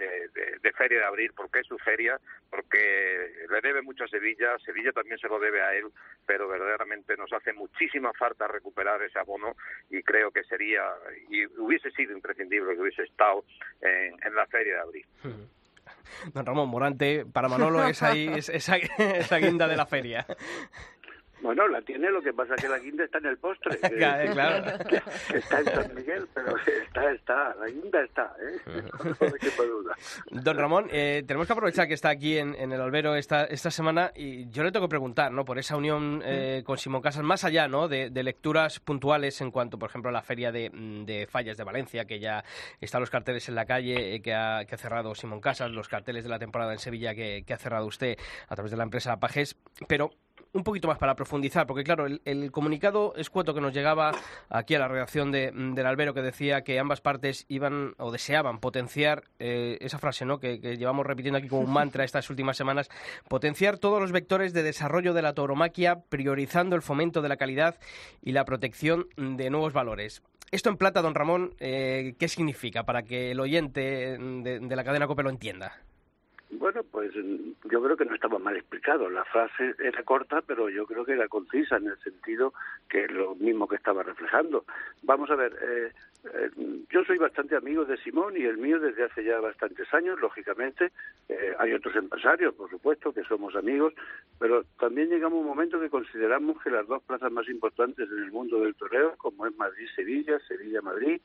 [0.77, 2.19] Feria de Abril, porque es su feria,
[2.51, 5.85] porque le debe mucho a Sevilla, Sevilla también se lo debe a él,
[6.25, 9.55] pero verdaderamente nos hace muchísima falta recuperar ese abono
[9.89, 10.83] y creo que sería,
[11.29, 13.43] y hubiese sido imprescindible que hubiese estado
[13.81, 15.05] en, en la Feria de Abril.
[16.33, 20.25] Don Ramón Morante, para Manolo es ahí es, esa, esa guinda de la feria.
[21.41, 23.77] Bueno, la tiene, lo que pasa es que la guinda está en el postre.
[23.81, 23.89] que-
[24.31, 24.77] claro.
[24.85, 25.01] que-
[25.37, 28.81] está en San Miguel, pero está, está, la guinda está, ¿eh?
[30.31, 30.41] No.
[30.41, 33.71] Don Ramón, eh, tenemos que aprovechar que está aquí en, en el albero esta, esta
[33.71, 35.45] semana y yo le tengo que preguntar, ¿no?
[35.45, 37.87] Por esa unión eh, con Simón Casas, más allá, ¿no?
[37.87, 41.57] De, de lecturas puntuales en cuanto, por ejemplo, a la feria de, mm, de fallas
[41.57, 42.43] de Valencia, que ya
[42.81, 45.87] están los carteles en la calle eh, que, ha, que ha cerrado Simón Casas, los
[45.87, 48.83] carteles de la temporada en Sevilla que, que ha cerrado usted a través de la
[48.83, 49.55] empresa Pajes,
[49.87, 50.11] pero
[50.57, 54.11] un poquito más para profundizar, porque claro, el, comunicado escueto que nos llegaba
[54.49, 58.59] aquí a la redacción de, del Albero que decía que ambas partes iban o deseaban
[58.59, 60.39] potenciar eh, esa frase ¿no?
[60.39, 62.89] que, llevamos repitiendo aquí como un mantra estas últimas semanas,
[63.27, 67.75] potenciar todos los vectores de desarrollo de la tauromaquia, priorizando el fomento de la calidad
[68.21, 70.23] y la protección de nuevos valores.
[70.49, 74.83] Esto en plata, don Ramón, eh, ¿qué significa para que el oyente de, de la
[74.83, 75.75] cadena COPE lo entienda?
[76.49, 79.09] Bueno, pues yo creo que no estaba mal explicado.
[79.09, 82.53] La frase era corta, pero yo creo que era concisa en el sentido
[82.89, 84.63] que es lo mismo que estaba reflejando.
[85.03, 85.91] Vamos a ver, eh,
[86.33, 86.49] eh,
[86.89, 90.91] yo soy bastante amigo de Simón y el mío desde hace ya bastantes años, lógicamente.
[91.27, 93.93] Eh, hay otros empresarios, por supuesto, que somos amigos,
[94.39, 98.23] pero también llegamos a un momento que consideramos que las dos plazas más importantes en
[98.23, 101.19] el mundo del toreo, como es Madrid-Sevilla, Sevilla-Madrid,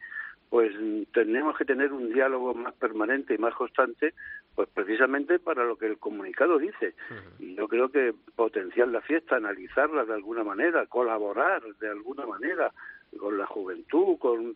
[0.53, 0.71] pues
[1.15, 4.13] tenemos que tener un diálogo más permanente y más constante,
[4.55, 6.95] pues precisamente para lo que el comunicado dice.
[7.39, 12.71] Y yo creo que potenciar la fiesta, analizarla de alguna manera, colaborar de alguna manera
[13.19, 14.55] con la juventud, con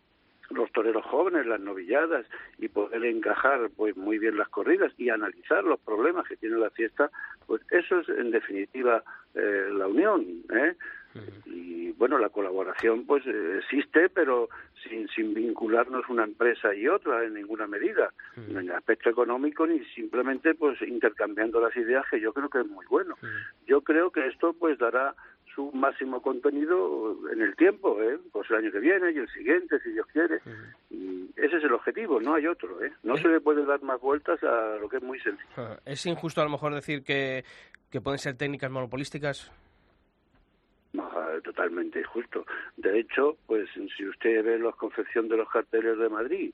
[0.51, 2.27] los toreros jóvenes, las novilladas
[2.59, 6.69] y poder encajar pues muy bien las corridas y analizar los problemas que tiene la
[6.69, 7.09] fiesta,
[7.47, 10.75] pues eso es en definitiva eh, la unión, ¿eh?
[11.45, 14.49] Y bueno la colaboración pues eh, existe pero
[14.83, 19.83] sin, sin vincularnos una empresa y otra en ninguna medida en el aspecto económico ni
[19.95, 23.15] simplemente pues intercambiando las ideas que yo creo que es muy bueno
[23.65, 25.15] yo creo que esto pues dará
[25.57, 28.19] su máximo contenido en el tiempo, ¿eh?
[28.31, 30.39] pues el año que viene y el siguiente, si Dios quiere.
[30.91, 32.79] Y ese es el objetivo, no hay otro.
[32.83, 32.93] ¿eh?
[33.01, 35.49] No se le puede dar más vueltas a lo que es muy sencillo.
[35.57, 37.43] Ah, ¿Es injusto a lo mejor decir que,
[37.89, 39.51] que pueden ser técnicas monopolísticas?
[41.43, 42.45] Totalmente injusto.
[42.75, 46.53] De hecho, pues si usted ve la confección de los carteles de Madrid,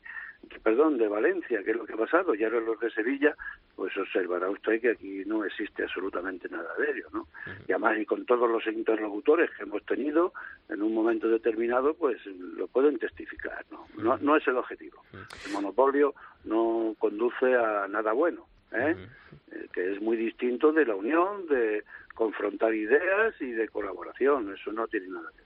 [0.62, 3.36] perdón, de Valencia, que es lo que ha pasado, y ahora los de Sevilla,
[3.76, 7.28] pues observará usted que aquí no existe absolutamente nada de ello, ¿no?
[7.68, 10.34] Y además, y con todos los interlocutores que hemos tenido,
[10.70, 13.88] en un momento determinado, pues lo pueden testificar, ¿no?
[13.98, 15.04] No, no es el objetivo.
[15.46, 18.48] El monopolio no conduce a nada bueno.
[18.74, 18.96] ¿Eh?
[19.52, 21.84] Eh, que es muy distinto de la unión, de
[22.14, 24.54] confrontar ideas y de colaboración.
[24.54, 25.43] Eso no tiene nada que ver.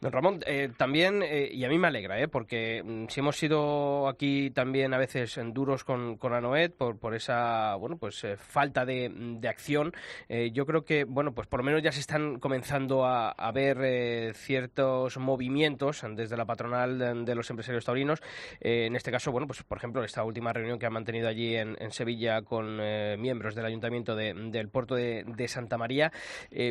[0.00, 3.36] Don Ramón, eh, también, eh, y a mí me alegra, eh, porque mm, si hemos
[3.36, 8.36] sido aquí también a veces duros con, con Anoed por, por esa bueno pues eh,
[8.36, 9.92] falta de, acción,
[10.28, 14.34] eh, yo creo que bueno pues por lo menos ya se están comenzando a, ver
[14.34, 18.22] ciertos movimientos desde la patronal de, los empresarios taurinos.
[18.60, 21.76] En este caso, bueno pues por ejemplo esta última reunión que han mantenido allí en,
[21.92, 22.76] Sevilla con
[23.20, 26.10] miembros del ayuntamiento de, del puerto de, Santa María.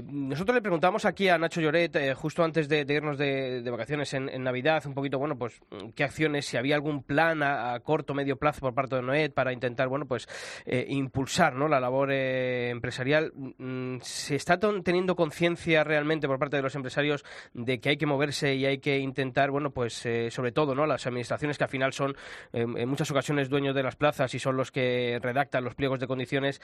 [0.05, 4.43] Nosotros le preguntamos aquí a Nacho Lloret justo antes de, de irnos de, vacaciones en,
[4.43, 5.62] Navidad, un poquito, bueno, pues
[5.95, 9.54] qué acciones, si había algún plan a, corto, medio plazo por parte de Noed para
[9.54, 10.28] intentar, bueno, pues
[10.65, 11.67] eh, impulsar, ¿no?
[11.67, 13.32] La labor eh, empresarial.
[13.36, 18.06] Mm, ¿Se está teniendo conciencia realmente por parte de los empresarios de que hay que
[18.06, 20.86] moverse y hay que intentar, bueno, pues eh, sobre todo, ¿no?
[20.86, 22.15] Las administraciones que al final son
[22.54, 26.08] en muchas ocasiones dueños de las plazas y son los que redactan los pliegos de
[26.08, 26.62] condiciones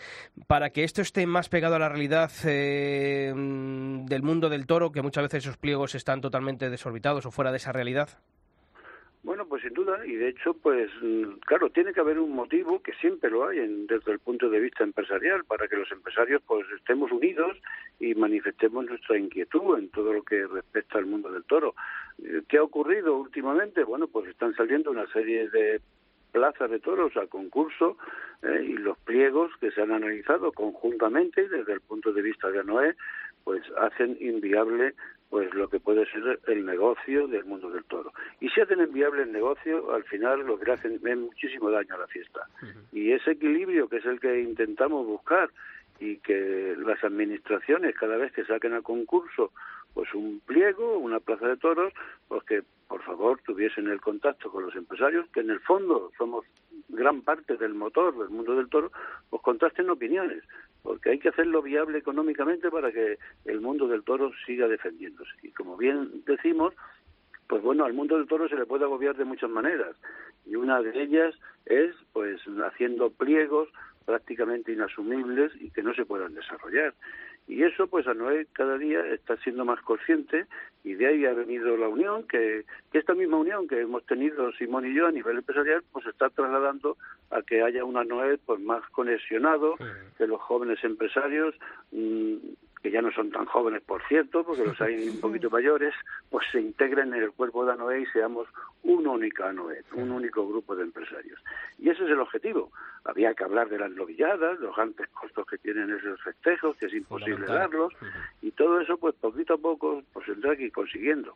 [0.47, 5.01] para que esto esté más pegado a la realidad eh, del mundo del toro, que
[5.01, 8.09] muchas veces esos pliegos están totalmente desorbitados o fuera de esa realidad?
[9.23, 10.89] Bueno, pues sin duda, y de hecho, pues
[11.45, 14.59] claro, tiene que haber un motivo, que siempre lo hay en, desde el punto de
[14.59, 17.57] vista empresarial, para que los empresarios pues estemos unidos
[17.99, 21.75] y manifestemos nuestra inquietud en todo lo que respecta al mundo del toro.
[22.47, 23.83] ¿Qué ha ocurrido últimamente?
[23.83, 25.81] Bueno, pues están saliendo una serie de
[26.31, 27.97] plazas de toros a concurso
[28.43, 32.59] eh, y los pliegos que se han analizado conjuntamente desde el punto de vista de
[32.59, 32.95] ANOE
[33.43, 34.93] pues hacen inviable
[35.29, 38.13] pues lo que puede ser el negocio del mundo del toro.
[38.39, 41.99] Y si hacen inviable el negocio, al final lo que hacen es muchísimo daño a
[41.99, 42.41] la fiesta.
[42.61, 42.83] Uh -huh.
[42.93, 45.49] Y ese equilibrio que es el que intentamos buscar
[45.99, 49.51] y que las administraciones cada vez que saquen a concurso
[49.93, 51.91] pues un pliego, una plaza de toros,
[52.27, 56.45] pues que por favor tuviesen el contacto con los empresarios, que en el fondo somos
[56.89, 58.91] gran parte del motor del mundo del toro,
[59.31, 60.43] pues contrasten opiniones,
[60.87, 65.31] porque hay que hacerlo viable económicamente para que el mundo del toro siga defendiéndose.
[65.43, 66.73] Y como bien decimos,
[67.49, 69.97] pues bueno, al mundo del toro se le puede agobiar de muchas maneras,
[70.45, 72.39] y una de ellas es pues
[72.71, 73.67] haciendo pliegos
[74.07, 76.93] prácticamente inasumibles y que no se puedan desarrollar.
[77.45, 80.45] Y eso, pues, a Noé cada día está siendo más consciente
[80.85, 84.53] y de ahí ha venido la unión, que, que, esta misma unión que hemos tenido
[84.53, 86.95] Simón y yo a nivel empresarial, pues está trasladando
[87.31, 89.75] a que haya una Noé pues, más conexionado,
[90.17, 91.53] que los jóvenes empresarios
[91.91, 92.37] mmm,
[92.87, 95.93] que ya no son tan jóvenes, por cierto, porque los hay un poquito mayores,
[96.29, 98.47] pues se integren en el cuerpo de ANOE y seamos
[98.83, 101.37] una única ANOE, un único grupo de empresarios.
[101.79, 102.71] Y ese es el objetivo.
[103.03, 106.93] Había que hablar de las novilladas, los grandes costos que tienen esos festejos, que es
[106.93, 107.93] imposible darlos,
[108.41, 111.35] y todo eso, pues poquito a poco, pues tendrá que ir consiguiendo.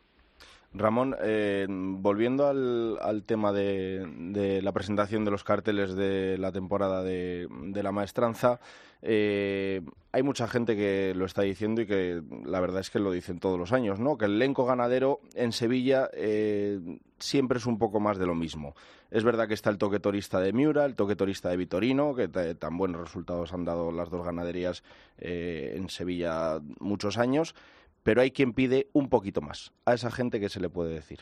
[0.74, 6.50] Ramón, eh, volviendo al, al tema de, de, la presentación de los carteles de la
[6.50, 7.48] temporada de,
[7.82, 8.58] la maestranza,
[9.02, 9.82] eh,
[10.12, 13.38] hay mucha gente que lo está diciendo y que la verdad es que lo dicen
[13.38, 14.16] todos los años, ¿no?
[14.16, 16.80] Que el elenco ganadero en Sevilla eh,
[17.18, 18.74] siempre es un poco más de lo mismo.
[19.10, 22.28] Es verdad que está el toque torista de Miura, el toque torista de Vitorino, que
[22.28, 24.82] tan buenos resultados han dado las dos ganaderías
[25.18, 27.54] eh, en Sevilla muchos años
[28.02, 29.72] pero hay quien pide un poquito más.
[29.86, 31.20] A esa gente que se le puede decir.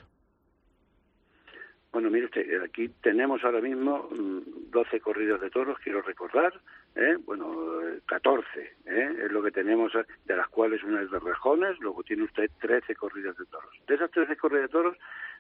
[1.92, 6.52] Bueno, mire usted, aquí tenemos ahora mismo 12 corridas de toros, quiero recordar,
[6.94, 7.16] ¿eh?
[7.24, 7.52] bueno,
[8.06, 8.46] 14,
[8.86, 9.16] ¿eh?
[9.24, 9.92] es lo que tenemos,
[10.24, 13.70] de las cuales una es de rejones, luego tiene usted 13 corridas de toros.
[13.88, 14.96] De esas 13 corridas de toros,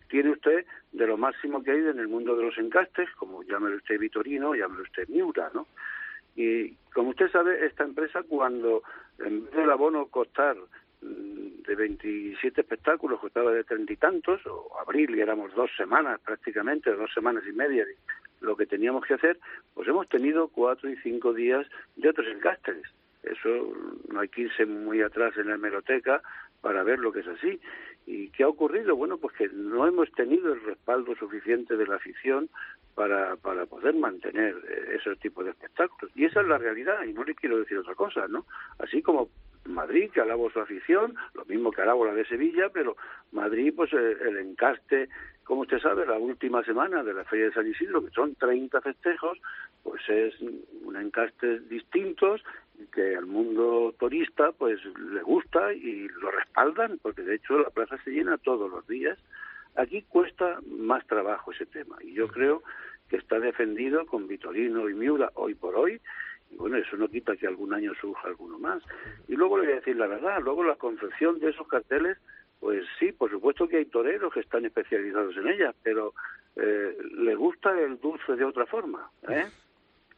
[0.08, 3.76] tiene usted de lo máximo que hay en el mundo de los encastes, como llámelo
[3.76, 5.68] usted Vitorino, llámelo usted Miura, ¿no?
[6.34, 8.82] Y como usted sabe, esta empresa cuando
[9.18, 10.56] en vez del abono costar
[11.02, 16.92] de 27 espectáculos, costaba de treinta y tantos, o abril, y éramos dos semanas prácticamente,
[16.92, 17.96] dos semanas y media de
[18.40, 19.38] lo que teníamos que hacer,
[19.74, 22.82] pues hemos tenido cuatro y cinco días de otros encastres.
[23.22, 23.74] Eso
[24.08, 26.22] no hay que irse muy atrás en la hemeroteca
[26.60, 27.60] para ver lo que es así.
[28.06, 28.96] ¿Y qué ha ocurrido?
[28.96, 32.48] Bueno, pues que no hemos tenido el respaldo suficiente de la afición
[32.94, 34.56] para, para poder mantener
[34.92, 36.10] ese tipo de espectáculos.
[36.14, 38.46] Y esa es la realidad, y no le quiero decir otra cosa, ¿no?
[38.78, 39.28] Así como
[39.72, 42.96] Madrid, que alabo su afición, lo mismo que alabo la de Sevilla, pero
[43.32, 45.08] Madrid, pues el encaste,
[45.44, 48.80] como usted sabe, la última semana de la Feria de San Isidro, que son 30
[48.80, 49.38] festejos,
[49.82, 52.42] pues es un encaste distintos
[52.92, 57.98] que al mundo turista pues le gusta y lo respaldan, porque de hecho la plaza
[58.04, 59.18] se llena todos los días.
[59.76, 62.62] Aquí cuesta más trabajo ese tema y yo creo
[63.08, 66.00] que está defendido con Vitorino y Miura hoy por hoy
[66.50, 68.82] y bueno, eso no quita que algún año surja alguno más.
[69.28, 72.18] Y luego le voy a decir la verdad, luego la confección de esos carteles,
[72.58, 76.14] pues sí, por supuesto que hay toreros que están especializados en ellas, pero
[76.56, 79.46] eh, le gusta el dulce de otra forma, ¿eh?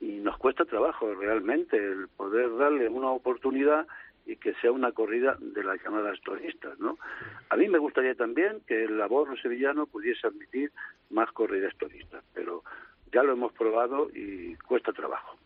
[0.00, 3.86] Y nos cuesta trabajo realmente el poder darle una oportunidad
[4.26, 6.98] y que sea una corrida de las llamadas turistas, ¿no?
[7.48, 10.72] A mí me gustaría también que el labor sevillano pudiese admitir
[11.10, 12.64] más corridas turistas, pero
[13.12, 15.36] ya lo hemos probado y cuesta trabajo.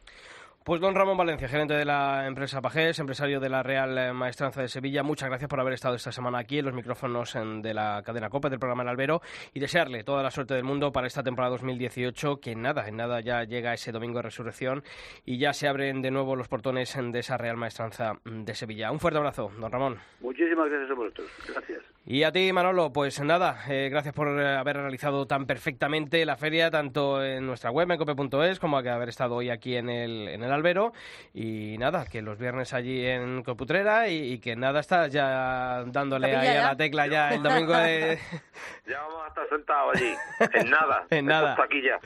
[0.66, 4.62] Pues don Ramón Valencia, gerente de la empresa Pajés, empresario de la Real eh, Maestranza
[4.62, 8.02] de Sevilla, muchas gracias por haber estado esta semana aquí en los micrófonos de la
[8.04, 9.20] cadena Copa del programa El Albero
[9.54, 12.96] y desearle toda la suerte del mundo para esta temporada 2018, que en nada, en
[12.96, 14.82] nada ya llega ese domingo de resurrección
[15.24, 18.90] y ya se abren de nuevo los portones de esa Real Maestranza de Sevilla.
[18.90, 19.98] Un fuerte abrazo, don Ramón.
[20.18, 21.30] Muchísimas gracias a vosotros.
[21.46, 21.95] Gracias.
[22.08, 26.36] Y a ti, Manolo, pues nada, eh, gracias por eh, haber realizado tan perfectamente la
[26.36, 30.28] feria, tanto en nuestra web, en cope.es, como que haber estado hoy aquí en el,
[30.28, 30.92] en el albero.
[31.34, 36.56] Y nada, que los viernes allí en Coputrera y, que nada, estás ya dándole ahí
[36.56, 38.20] a la tecla ya el domingo de...
[38.86, 40.14] ya vamos a estar sentados allí,
[40.52, 41.06] en nada.
[41.10, 41.56] en nada.
[41.60, 41.98] Aquí ya.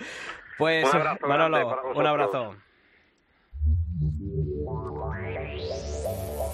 [0.56, 2.56] Pues, un abrazo Manolo, un abrazo.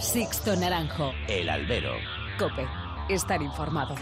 [0.01, 1.13] Sixto Naranjo.
[1.29, 1.93] El albero.
[2.41, 2.67] Cope
[3.09, 3.95] estar informado.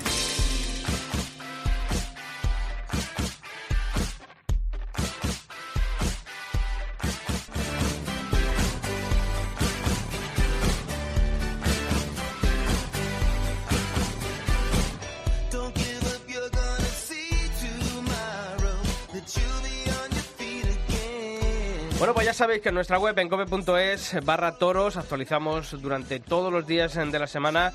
[22.34, 26.94] Ya sabéis que en nuestra web en cope.es barra toros actualizamos durante todos los días
[26.94, 27.72] de la semana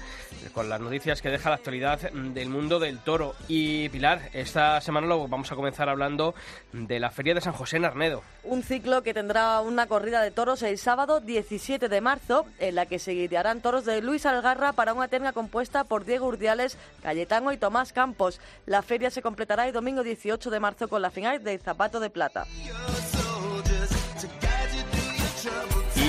[0.54, 3.36] con las noticias que deja la actualidad del mundo del toro.
[3.48, 6.36] Y Pilar, esta semana lo vamos a comenzar hablando
[6.74, 8.22] de la Feria de San José en Arnedo.
[8.44, 12.86] Un ciclo que tendrá una corrida de toros el sábado 17 de marzo, en la
[12.86, 17.54] que se guiarán toros de Luis Algarra para una terna compuesta por Diego Urdiales, Cayetano
[17.54, 18.42] y Tomás Campos.
[18.66, 22.10] La feria se completará el domingo 18 de marzo con la final del Zapato de
[22.10, 22.46] Plata.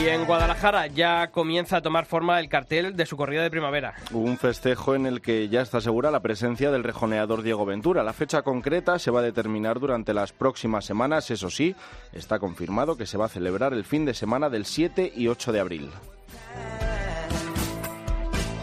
[0.01, 3.95] Y en Guadalajara ya comienza a tomar forma el cartel de su corrida de primavera.
[4.13, 8.03] Un festejo en el que ya está segura la presencia del rejoneador Diego Ventura.
[8.03, 11.31] La fecha concreta se va a determinar durante las próximas semanas.
[11.31, 11.77] Eso sí,
[12.15, 15.53] está confirmado que se va a celebrar el fin de semana del 7 y 8
[15.53, 15.91] de abril.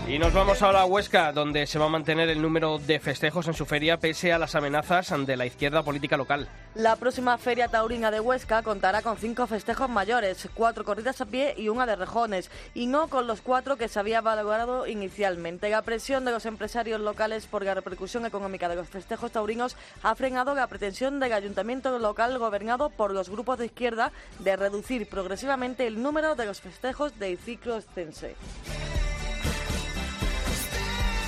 [0.07, 3.45] Y nos vamos ahora a Huesca, donde se va a mantener el número de festejos
[3.49, 6.47] en su feria pese a las amenazas de la izquierda política local.
[6.75, 11.55] La próxima Feria Taurina de Huesca contará con cinco festejos mayores, cuatro corridas a pie
[11.57, 15.69] y una de rejones, y no con los cuatro que se había valorado inicialmente.
[15.69, 20.15] La presión de los empresarios locales por la repercusión económica de los festejos taurinos ha
[20.15, 25.85] frenado la pretensión del ayuntamiento local gobernado por los grupos de izquierda de reducir progresivamente
[25.85, 28.37] el número de los festejos del ciclo extense.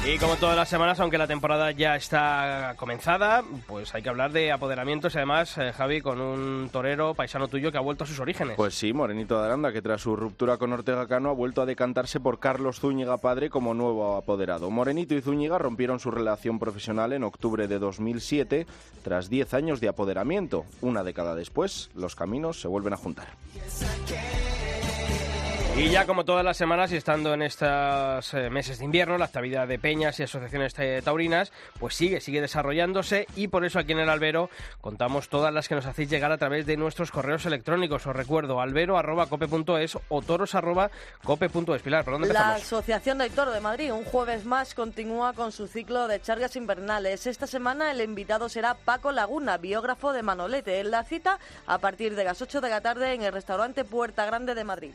[0.05, 4.31] Y como todas las semanas, aunque la temporada ya está comenzada, pues hay que hablar
[4.31, 8.07] de apoderamientos y además, eh, Javi, con un torero paisano tuyo que ha vuelto a
[8.07, 8.55] sus orígenes.
[8.55, 11.65] Pues sí, Morenito de Aranda, que tras su ruptura con Ortega Cano ha vuelto a
[11.65, 14.71] decantarse por Carlos Zúñiga padre como nuevo apoderado.
[14.71, 18.67] Morenito y Zúñiga rompieron su relación profesional en octubre de 2007
[19.03, 20.63] tras 10 años de apoderamiento.
[20.81, 23.27] Una década después, los caminos se vuelven a juntar.
[25.79, 29.25] Y ya como todas las semanas y estando en estos eh, meses de invierno, la
[29.25, 30.73] actividad de peñas y asociaciones
[31.05, 34.49] taurinas pues sigue, sigue desarrollándose y por eso aquí en el Albero
[34.81, 38.05] contamos todas las que nos hacéis llegar a través de nuestros correos electrónicos.
[38.05, 41.81] Os recuerdo albero.cope.es o toros.cope.es.
[41.81, 42.51] Pilar, ¿por dónde empezamos?
[42.51, 46.57] La Asociación del Toro de Madrid un jueves más continúa con su ciclo de charlas
[46.57, 47.25] invernales.
[47.25, 50.81] Esta semana el invitado será Paco Laguna, biógrafo de Manolete.
[50.81, 54.25] En la cita a partir de las 8 de la tarde en el restaurante Puerta
[54.25, 54.91] Grande de Madrid.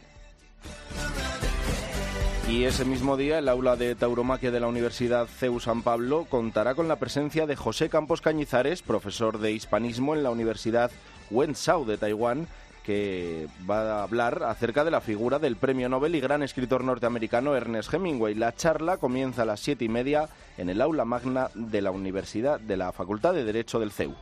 [2.49, 6.75] Y ese mismo día, el aula de tauromaquia de la Universidad CEU San Pablo contará
[6.75, 10.91] con la presencia de José Campos Cañizares, profesor de hispanismo en la Universidad
[11.31, 12.47] Wenzhou de Taiwán,
[12.85, 17.57] que va a hablar acerca de la figura del premio Nobel y gran escritor norteamericano
[17.57, 18.35] Ernest Hemingway.
[18.35, 20.29] La charla comienza a las siete y media
[20.59, 24.15] en el aula magna de la Universidad de la Facultad de Derecho del CEU.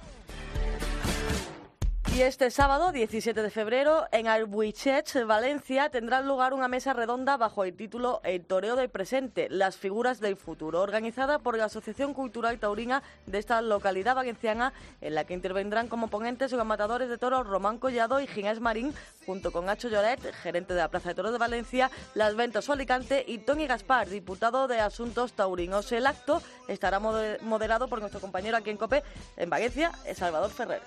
[2.14, 7.64] Y este sábado, 17 de febrero, en Albuichet, Valencia, tendrá lugar una mesa redonda bajo
[7.64, 12.58] el título El toreo del presente, las figuras del futuro, organizada por la Asociación Cultural
[12.58, 17.46] Taurina de esta localidad valenciana, en la que intervendrán como ponentes los matadores de toros
[17.46, 18.92] Román Collado y Ginés Marín,
[19.24, 23.24] junto con Nacho Lloret, gerente de la Plaza de Toros de Valencia, Las Ventas Alicante
[23.26, 25.90] y Tony Gaspar, diputado de Asuntos Taurinos.
[25.92, 29.02] El acto estará moderado por nuestro compañero aquí en COPE,
[29.38, 30.82] en Valencia, Salvador Ferrer.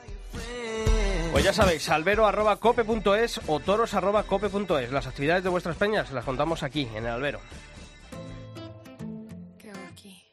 [1.35, 4.89] Pues ya sabéis, albero.cope.es o toros.cope.es.
[4.89, 7.41] Las actividades de vuestras peñas las contamos aquí, en el albero.
[9.59, 10.25] ¿Qué hago aquí?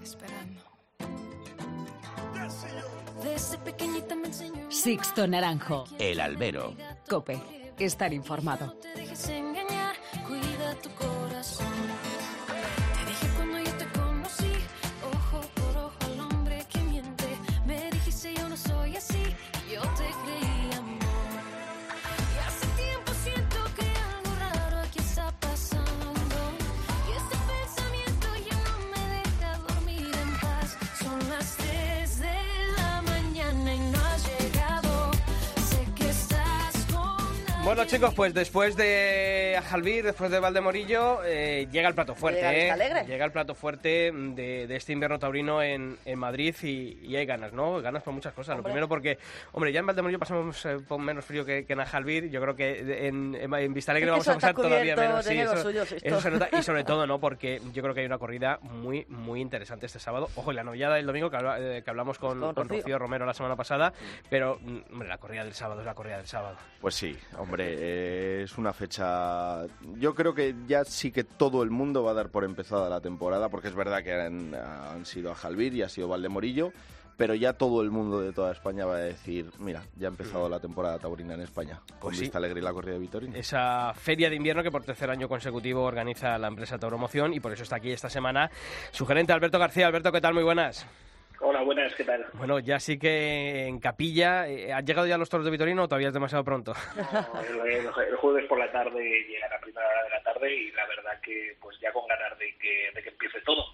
[0.00, 0.62] Esperando.
[3.24, 4.70] Desde pequeñita me enseñó.
[4.70, 5.86] Sixto Naranjo.
[5.98, 6.76] El albero.
[7.08, 7.40] Cope.
[7.80, 8.74] Estar informado.
[8.74, 10.90] te dejes engañar, cuida tu
[37.68, 42.40] Bueno chicos, pues después de Jalvir, después de Valdemorillo, eh, llega el plato fuerte.
[42.40, 43.04] Llega ¿eh?
[43.06, 47.26] Llega el plato fuerte de, de este invierno taurino en, en Madrid y, y hay
[47.26, 47.80] ganas, ¿no?
[47.80, 48.56] Ganas por muchas cosas.
[48.56, 49.18] Lo primero porque,
[49.52, 52.30] hombre, ya en Valdemorillo pasamos eh, con menos frío que, que en Jalvir.
[52.30, 55.24] Yo creo que en, en, en Vistalegre vamos a pasar todavía menos.
[55.26, 56.06] lo eso, suyo, Sisto.
[56.08, 56.48] eso se nota.
[56.58, 57.18] Y sobre todo, ¿no?
[57.18, 60.28] Porque yo creo que hay una corrida muy, muy interesante este sábado.
[60.36, 62.82] Ojo, y la novillada del domingo que, habla- eh, que hablamos con, Con con Rocío.
[62.82, 63.92] Rocío Romero la semana pasada.
[64.28, 66.56] Pero, mm, hombre, la corrida del sábado es la corrida del sábado.
[66.80, 69.47] Pues sí, hombre, eh, es una fecha.
[69.98, 73.00] Yo creo que ya sí que todo el mundo va a dar por empezada la
[73.00, 76.72] temporada, porque es verdad que han, han sido a Jalvir y ha sido Valdemorillo,
[77.16, 80.48] pero ya todo el mundo de toda España va a decir: mira, ya ha empezado
[80.48, 82.22] la temporada taurina en España, con Pues sí.
[82.22, 83.36] Vista Alegre y la corrida de Vitorino.
[83.36, 87.52] esa feria de invierno que por tercer año consecutivo organiza la empresa Tauromoción y por
[87.52, 88.50] eso está aquí esta semana
[88.92, 89.86] su gerente Alberto García.
[89.88, 90.34] Alberto, ¿qué tal?
[90.34, 90.86] Muy buenas.
[91.40, 92.26] Hola, buenas, ¿qué tal?
[92.34, 95.88] Bueno, ya sí que en Capilla, eh, ¿han llegado ya los toros de Vitorino o
[95.88, 96.72] todavía es demasiado pronto?
[96.96, 100.86] No, el, jueves por la tarde llega a primera hora de la tarde y la
[100.86, 103.64] verdad que pues ya con ganas de que, de que empiece todo.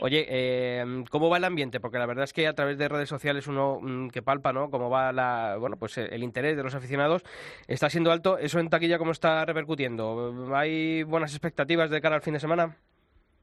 [0.00, 1.80] Oye, eh, ¿cómo va el ambiente?
[1.80, 4.70] Porque la verdad es que a través de redes sociales uno mm, que palpa, ¿no?
[4.70, 7.22] Cómo va la, bueno, pues eh, el interés de los aficionados
[7.66, 8.38] está siendo alto.
[8.38, 10.54] ¿Eso en taquilla cómo está repercutiendo?
[10.54, 12.76] ¿Hay buenas expectativas de cara al fin de semana?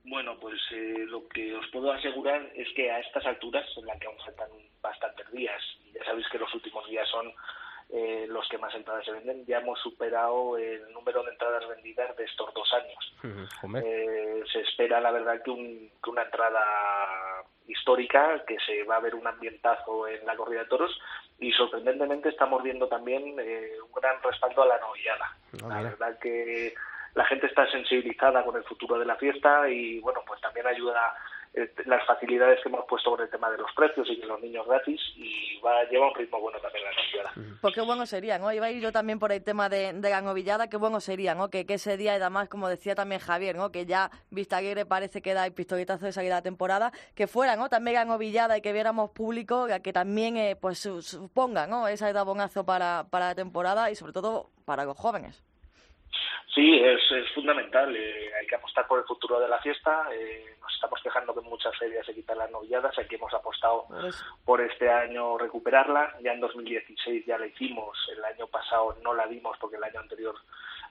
[0.08, 4.00] Bueno, pues eh, lo que os puedo asegurar es que a estas alturas, en las
[4.00, 4.50] que aún faltan
[4.82, 7.34] bastantes días, y ya sabéis que los últimos días son
[7.90, 12.16] eh, los que más entradas se venden, ya hemos superado el número de entradas vendidas
[12.18, 13.14] de estos dos años.
[13.84, 16.62] Eh, se espera, la verdad, que, un- que una entrada
[17.68, 21.00] histórica, que se va a ver un ambientazo en la corrida de toros
[21.40, 25.36] y sorprendentemente estamos viendo también eh, un gran respaldo a la novillada.
[25.64, 26.74] Ah, la verdad que
[27.16, 31.16] la gente está sensibilizada con el futuro de la fiesta y bueno, pues también ayuda
[31.54, 34.42] eh, las facilidades que hemos puesto con el tema de los precios y que los
[34.42, 37.32] niños gratis y va lleva un ritmo bueno también la novillada.
[37.62, 38.52] Pues qué bueno sería, ¿no?
[38.52, 41.34] Iba a ir yo también por el tema de, de la novillada, qué bueno sería,
[41.34, 41.50] ¿no?
[41.50, 43.72] Que, que ese día, además, como decía también Javier, ¿no?
[43.72, 47.56] Que ya Vista Alegre parece que da el pistoletazo de salida de temporada, que fuera,
[47.56, 47.70] ¿no?
[47.70, 51.88] También la novillada y que viéramos público que también, eh, pues, su- suponga, ¿no?
[51.88, 55.42] Esa edad bonazo para, para la temporada y sobre todo para los jóvenes.
[56.56, 57.94] Sí, es, es fundamental.
[57.96, 60.08] eh, hay que apostar por el futuro de la fiesta.
[60.14, 62.98] eh, nos estamos quejando que en muchas ferias se quitan las novilladas.
[62.98, 64.24] Aquí hemos apostado Por eso.
[64.46, 66.16] por este año recuperarla.
[66.22, 67.98] Ya en 2016 ya la hicimos.
[68.16, 70.36] El año pasado no la dimos porque el año anterior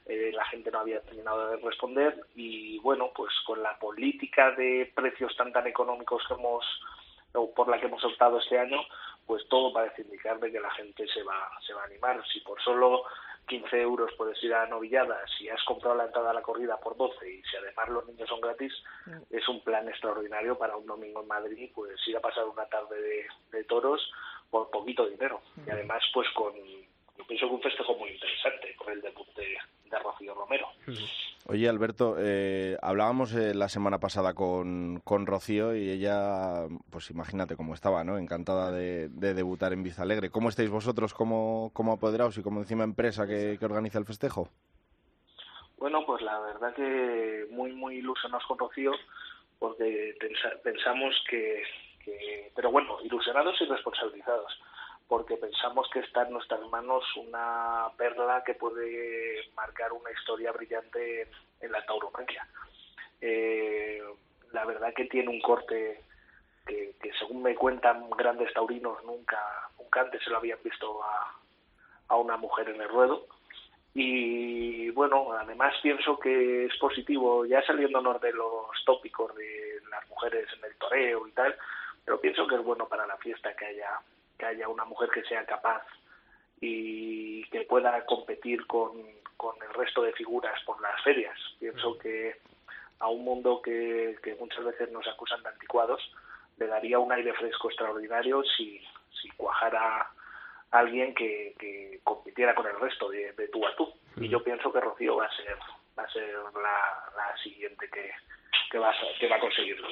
[0.06, 2.20] eh, la gente no había terminado de responder.
[2.34, 6.64] Y bueno, pues con la política de precios tan tan económicos que hemos
[7.32, 8.80] o por la que hemos optado este año,
[9.26, 12.22] pues todo parece indicar de que la gente se va, se va a animar.
[12.28, 13.02] Si por solo
[13.46, 16.96] 15 euros puedes ir a novillada, si has comprado la entrada a la corrida por
[16.96, 18.72] 12 y si además los niños son gratis,
[19.30, 23.00] es un plan extraordinario para un domingo en Madrid, pues ir a pasar una tarde
[23.00, 24.00] de, de toros
[24.50, 25.40] por poquito dinero.
[25.66, 26.54] Y además, pues con,
[27.16, 29.56] yo pienso que un festejo muy interesante con el debut de,
[29.90, 30.68] de Rocío Romero.
[31.46, 37.56] Oye, Alberto, eh, hablábamos eh, la semana pasada con, con Rocío y ella, pues imagínate
[37.56, 38.16] cómo estaba, ¿no?
[38.18, 40.30] Encantada de, de debutar en Vizalegre.
[40.30, 44.48] ¿Cómo estáis vosotros como, como apoderados y como encima empresa que, que organiza el festejo?
[45.76, 48.92] Bueno, pues la verdad que muy, muy ilusionados con Rocío,
[49.58, 51.62] porque pensa- pensamos que,
[52.02, 54.50] que, pero bueno, ilusionados y responsabilizados,
[55.08, 61.28] porque pensamos que está en nuestras manos una perla que puede marcar una historia brillante
[61.60, 62.46] en, la tauromaquia.
[63.20, 64.02] Eh,
[64.52, 66.02] la verdad que tiene un corte
[66.66, 69.38] que, que según me cuentan grandes taurinos nunca,
[69.78, 71.34] nunca antes se lo habían visto a,
[72.08, 73.26] a una mujer en el ruedo
[73.94, 80.48] y bueno, además pienso que es positivo, ya saliéndonos de los tópicos de las mujeres
[80.58, 81.56] en el toreo y tal,
[82.04, 84.00] pero pienso que es bueno para la fiesta que haya,
[84.44, 85.82] que haya una mujer que sea capaz
[86.60, 88.92] y que pueda competir con,
[89.36, 91.36] con el resto de figuras por las ferias.
[91.58, 92.36] Pienso que
[93.00, 96.00] a un mundo que, que muchas veces nos acusan de anticuados
[96.58, 98.80] le daría un aire fresco extraordinario si,
[99.20, 100.08] si cuajara
[100.70, 103.92] alguien que, que compitiera con el resto de, de tú a tú.
[104.16, 105.58] Y yo pienso que Rocío va a ser
[105.98, 108.10] va a ser la, la siguiente que,
[108.74, 109.86] que va, a, que va a conseguirlo.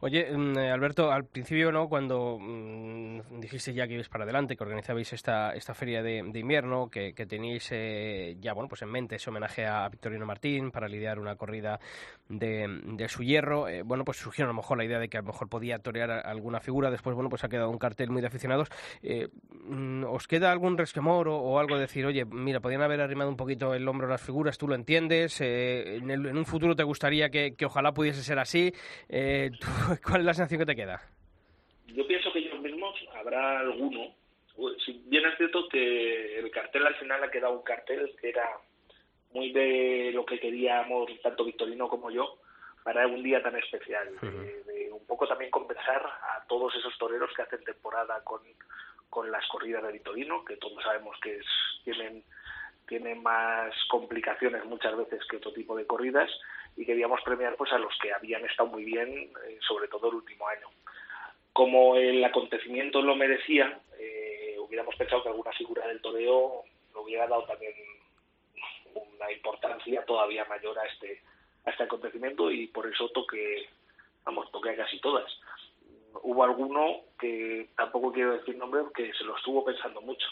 [0.00, 1.88] Oye, mm, eh, Alberto, al principio, ¿no?
[1.88, 6.90] Cuando mm, dijiste ya que ibais para adelante, que organizabais esta, esta feria de, invierno,
[6.90, 10.88] que, que teníais eh, ya, bueno, pues en mente ese homenaje a Victorino Martín para
[10.88, 11.78] lidiar una corrida
[12.28, 15.18] de, de su hierro, eh, bueno, pues surgió a lo mejor la idea de que
[15.18, 18.22] a lo mejor podía torear alguna figura, después, bueno, pues ha quedado un cartel muy
[18.22, 18.70] de aficionados.
[19.04, 19.28] Eh,
[19.66, 23.36] mm, ¿Os queda algún resquemor o, algo de decir, oye, mira, podían haber arrimado un
[23.36, 27.54] poquito el hombro a las figuras, tú lo entiendes, en un futuro te gustaría que,
[27.54, 28.72] que ojalá pudiese ser así,
[29.10, 29.66] eh, ¿tú-
[30.06, 31.02] ¿cuál es la sensación que te queda?
[31.88, 34.14] Yo pienso que ellos mismos habrá alguno.
[34.84, 38.48] Si bien es cierto que el cartel al final ha quedado un cartel que era
[39.32, 42.38] muy de lo que queríamos tanto Victorino como yo
[42.84, 44.08] para un día tan especial.
[44.22, 48.40] de, de un poco también compensar a todos esos toreros que hacen temporada con,
[49.10, 51.46] con las corridas de Victorino, que todos sabemos que es,
[51.84, 52.24] tienen
[52.88, 56.28] tienen más complicaciones muchas veces que otro tipo de corridas
[56.80, 60.14] y queríamos premiar pues a los que habían estado muy bien, eh, sobre todo el
[60.14, 60.66] último año.
[61.52, 66.64] Como el acontecimiento lo merecía, eh, hubiéramos pensado que alguna figura del toreo
[66.94, 67.74] le hubiera dado también
[68.94, 71.20] una importancia todavía mayor a este
[71.66, 73.68] a este acontecimiento y por eso toqué,
[74.24, 75.30] vamos, toqué a casi todas.
[76.22, 80.26] Hubo alguno que tampoco quiero decir nombre que se lo estuvo pensando mucho.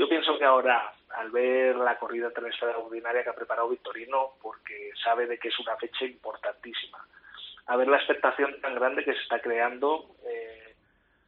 [0.00, 5.26] Yo pienso que ahora, al ver la corrida extraordinaria que ha preparado Victorino, porque sabe
[5.26, 7.06] de que es una fecha importantísima,
[7.66, 10.74] a ver la expectación tan grande que se está creando, eh,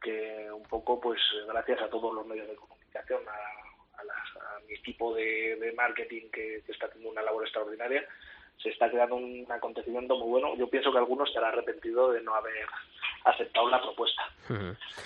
[0.01, 5.71] que un poco, pues gracias a todos los medios de comunicación, a, mi equipo de,
[5.77, 8.03] marketing que está haciendo una labor extraordinaria,
[8.57, 10.55] se está creando un acontecimiento muy bueno.
[10.55, 12.65] Yo pienso que algunos estará arrepentido de no haber
[13.25, 14.23] aceptado la propuesta.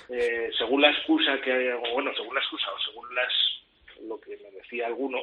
[0.09, 3.33] Eh, según la excusa que, bueno, según la excusa o según las
[4.07, 5.19] lo que me decía alguno,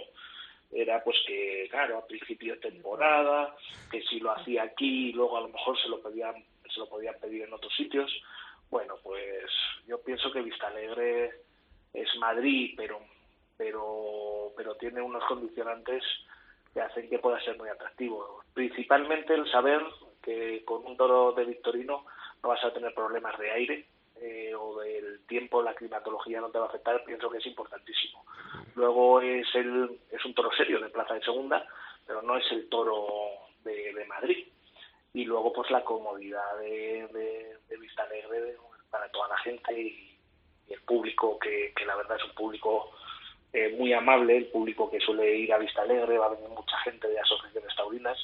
[0.72, 3.54] era pues que, claro, a principio de temporada,
[3.90, 6.34] que si lo hacía aquí, luego a lo mejor se lo pedían,
[6.72, 8.12] se lo podían pedir en otros sitios.
[8.70, 9.44] Bueno, pues
[9.86, 11.30] yo pienso que Vista Alegre
[11.92, 13.00] es Madrid, pero
[13.56, 16.02] pero pero tiene unos condicionantes
[16.74, 18.42] que hacen que pueda ser muy atractivo.
[18.52, 19.80] Principalmente el saber
[20.20, 22.04] que con un toro de Victorino
[22.42, 23.86] no vas a tener problemas de aire
[24.20, 28.24] eh, o del tiempo, la climatología no te va a afectar, pienso que es importantísimo.
[28.74, 31.64] Luego es el es un toro serio de plaza de segunda,
[32.06, 33.06] pero no es el toro
[33.62, 34.48] de, de Madrid.
[35.12, 38.56] Y luego pues la comodidad de, Vista Alegre
[38.88, 40.16] para toda la gente y,
[40.68, 42.90] y el público que, que la verdad es un público
[43.54, 46.76] eh, muy amable, el público que suele ir a Vista Alegre, va a venir mucha
[46.80, 48.18] gente de asociaciones taurinas.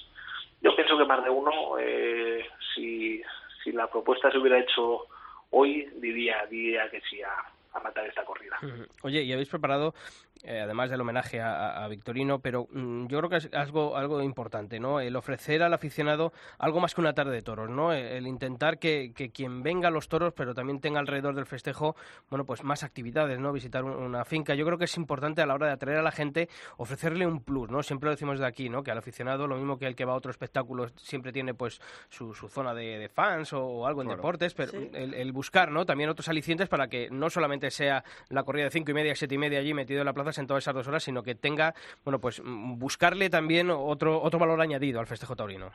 [0.60, 3.22] Yo pienso que más de uno, eh, si,
[3.64, 5.06] si la propuesta se hubiera hecho
[5.50, 7.32] hoy, diría, diría que sí a,
[7.72, 8.58] a matar esta corrida.
[9.02, 9.94] Oye, y habéis preparado,
[10.42, 14.78] eh, además del homenaje a, Victorino, pero mm, yo creo que es algo, algo importante,
[14.80, 15.00] ¿no?
[15.00, 17.92] El ofrecer al aficionado algo más que una tarde de toros, ¿no?
[17.92, 21.46] El, el intentar que, que quien venga a los toros, pero también tenga alrededor del
[21.46, 21.96] festejo,
[22.30, 23.52] bueno, pues más actividades, ¿no?
[23.52, 24.54] Visitar un- una finca.
[24.54, 27.42] Yo creo que es importante a la hora de atraer a la gente ofrecerle un
[27.42, 27.82] plus, ¿no?
[27.82, 28.82] Siempre lo decimos de aquí, ¿no?
[28.82, 31.80] Que al aficionado, lo mismo que el que va a otro espectáculo, siempre tiene pues
[32.08, 34.18] su, su zona de, de fans o, o algo en Claro.
[34.22, 34.90] deportes, pero Sí.
[34.94, 35.84] el, el buscar, ¿no?
[35.86, 39.34] También otros alicientes para que no solamente sea la corrida de cinco y media, siete
[39.34, 41.74] y media allí metido en la plaza sentado esas dos horas, sino que tenga,
[42.04, 45.70] bueno, pues mm, buscarle también otro otro valor añadido al festejo taurino.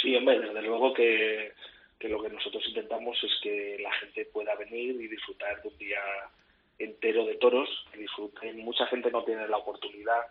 [0.00, 1.52] Sí, hombre, desde luego que,
[1.98, 5.78] que lo que nosotros intentamos es que la gente pueda venir y disfrutar de un
[5.78, 6.00] día
[6.78, 8.58] entero de toros, que disfruten.
[8.64, 10.26] Mucha gente no tiene la oportunidad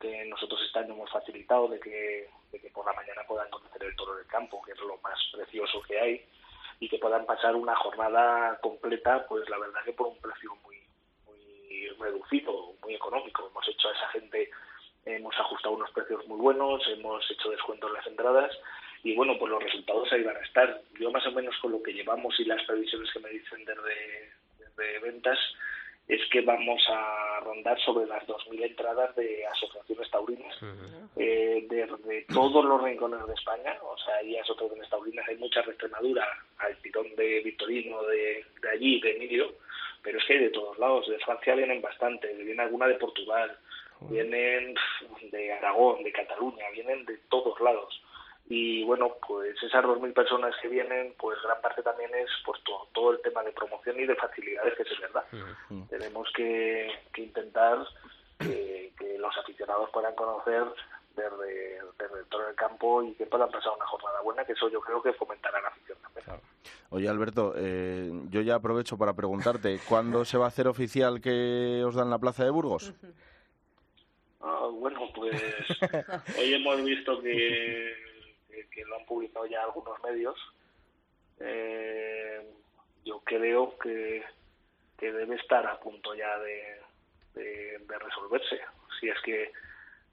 [0.00, 3.84] que nosotros este año hemos facilitado de que, de que por la mañana puedan conocer
[3.84, 6.22] el toro del campo, que es lo más precioso que hay,
[6.80, 10.69] y que puedan pasar una jornada completa, pues la verdad que por un precio muy,
[11.80, 13.48] muy reducido, muy económico.
[13.50, 14.50] Hemos hecho a esa gente,
[15.06, 18.58] hemos ajustado unos precios muy buenos, hemos hecho descuentos en las entradas
[19.02, 20.80] y bueno, pues los resultados ahí van a estar.
[20.98, 24.32] Yo más o menos con lo que llevamos y las previsiones que me dicen desde,
[24.58, 25.38] desde ventas
[26.08, 30.56] es que vamos a rondar sobre las 2.000 entradas de asociaciones taurinas
[31.16, 33.76] eh, de, de todos los rincones de España.
[33.82, 36.26] O sea, hay asociaciones taurinas, hay muchas de Extremadura,
[36.58, 39.54] al tirón de Victorino, de, de allí, de Emilio,
[40.02, 41.08] pero es que hay de todos lados.
[41.08, 43.56] De Francia vienen bastante, viene alguna de Portugal,
[44.08, 44.74] vienen
[45.30, 48.02] de Aragón, de Cataluña, vienen de todos lados.
[48.48, 52.88] Y bueno, pues esas 2.000 personas que vienen, pues gran parte también es pues todo,
[52.92, 55.24] todo el tema de promoción y de facilidades, que es verdad.
[55.88, 57.86] Tenemos que, que intentar
[58.40, 60.64] que, que los aficionados puedan conocer
[61.20, 64.68] desde, desde el toro del campo y que puedan pasar una jornada buena, que eso
[64.68, 66.40] yo creo que fomentará la afición también.
[66.90, 71.82] Oye, Alberto, eh, yo ya aprovecho para preguntarte, ¿cuándo se va a hacer oficial que
[71.84, 72.92] os dan la plaza de Burgos?
[74.42, 75.38] Ah, bueno, pues
[76.38, 77.94] hoy hemos visto que,
[78.48, 80.36] que que, que lo han publicado ya algunos medios,
[81.38, 82.42] eh,
[83.04, 84.22] yo creo que,
[84.98, 86.80] que debe estar a punto ya de,
[87.34, 88.60] de, de resolverse.
[88.98, 89.52] Si es que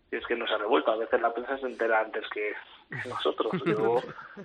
[0.09, 0.91] si es que no se ha revuelto.
[0.91, 2.53] A veces la prensa se entera antes que
[2.89, 3.51] que nosotros.
[3.65, 4.01] Yo,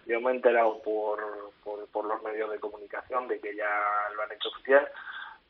[0.07, 1.21] yo me he enterado por,
[1.63, 3.71] por, por los medios de comunicación de que ya
[4.17, 4.89] lo han hecho oficial.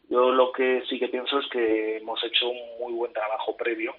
[0.09, 3.95] Yo lo que sí que pienso es que hemos hecho un muy buen trabajo previo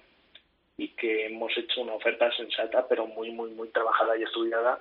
[0.76, 4.80] y que hemos hecho una oferta sensata, pero muy, muy, muy trabajada y estudiada,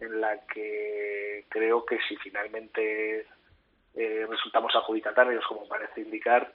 [0.00, 3.26] en la que creo que si finalmente
[3.94, 6.52] eh, resultamos adjudicatarios, como parece indicar,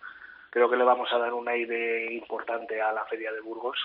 [0.49, 3.77] creo que le vamos a dar un aire importante a la Feria de Burgos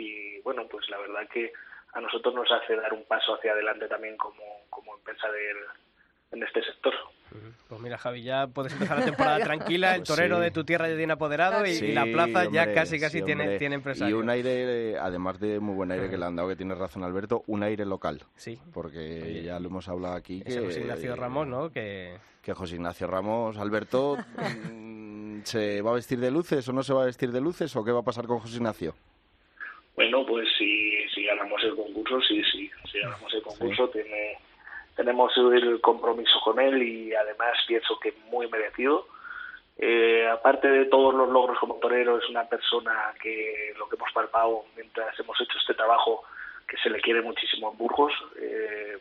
[0.00, 1.52] y bueno, pues la verdad que
[1.92, 5.56] a nosotros nos hace dar un paso hacia adelante también como, como empresa del,
[6.32, 6.94] en este sector.
[7.68, 10.42] Pues mira, Javi, ya puedes empezar la temporada tranquila, el Pues torero sí.
[10.42, 13.76] de tu tierra ya tiene apoderado y, la plaza ya casi casi sí, tiene, tiene
[13.76, 14.16] empresario.
[14.16, 16.74] Y un aire, eh, además de muy buen aire que le han dado, que tiene
[16.74, 18.22] razón Alberto, un aire local.
[18.36, 18.58] Sí.
[18.72, 20.42] Porque ya lo hemos hablado aquí.
[20.44, 21.70] Ese que, José Ignacio Ramos, ¿no?
[21.70, 22.18] Que...
[22.42, 24.16] que José Ignacio Ramos, Alberto,
[24.72, 27.74] mm, ¿se va a vestir de luces o no se va a vestir de luces
[27.76, 28.94] o qué va a pasar con José Ignacio?
[29.96, 34.38] Bueno, pues si, si ganamos el concurso, sí, sí, si ganamos el concurso tiene,
[34.96, 39.06] tenemos el compromiso con él y además pienso que muy merecido.
[39.78, 44.12] Eh, aparte de todos los logros como torero, es una persona que lo que hemos
[44.12, 46.22] palpado mientras hemos hecho este trabajo,
[46.68, 48.98] que se le quiere muchísimo en Burgos eh,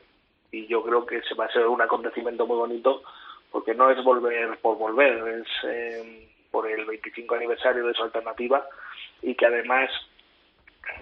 [0.52, 3.04] y yo creo que se va a ser un acontecimiento muy bonito
[3.52, 8.66] porque no es volver por volver, es eh, por el 25 aniversario de su alternativa
[9.22, 9.90] y que además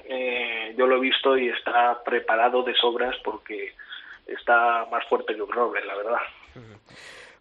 [0.06, 3.74] eh, yo lo he visto y está preparado de sobras porque
[4.26, 6.20] está más fuerte que un roble, la verdad.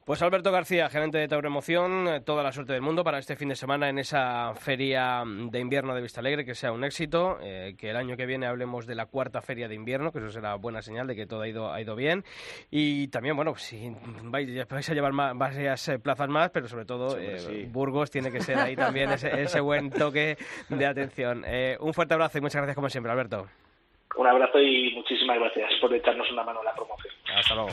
[0.07, 3.35] Pues Alberto García, gerente de Tauro Emoción, eh, toda la suerte del mundo para este
[3.35, 7.39] fin de semana en esa feria de invierno de Vista Alegre, que sea un éxito,
[7.43, 10.31] eh, que el año que viene hablemos de la cuarta feria de invierno, que eso
[10.31, 12.23] será buena señal de que todo ha ido, ha ido bien.
[12.71, 13.93] Y también, bueno, si
[14.23, 17.39] vais, vais a llevar más, varias eh, plazas más, pero sobre todo Sí, hombre, eh,
[17.41, 17.65] sí.
[17.65, 20.37] Burgos tiene que ser ahí también ese, ese buen toque
[20.69, 21.43] de atención.
[21.45, 23.49] Eh, un fuerte abrazo y muchas gracias como siempre, Alberto.
[24.17, 27.13] Un abrazo y muchísimas gracias por echarnos una mano en la promoción.
[27.37, 27.71] Hasta luego.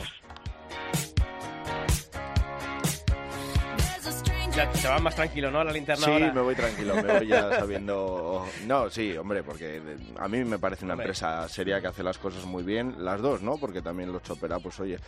[4.56, 5.58] Ya te vas más tranquilo, ¿no?
[5.60, 6.32] A la linterna Sí, ahora.
[6.32, 8.46] me voy tranquilo, me voy ya sabiendo...
[8.66, 9.82] No, sí, hombre, porque
[10.16, 11.06] a mí me parece una Hombre.
[11.06, 13.56] empresa seria que hace las cosas muy bien, las dos, ¿no?
[13.58, 14.98] Porque también los Chopera, pues oye,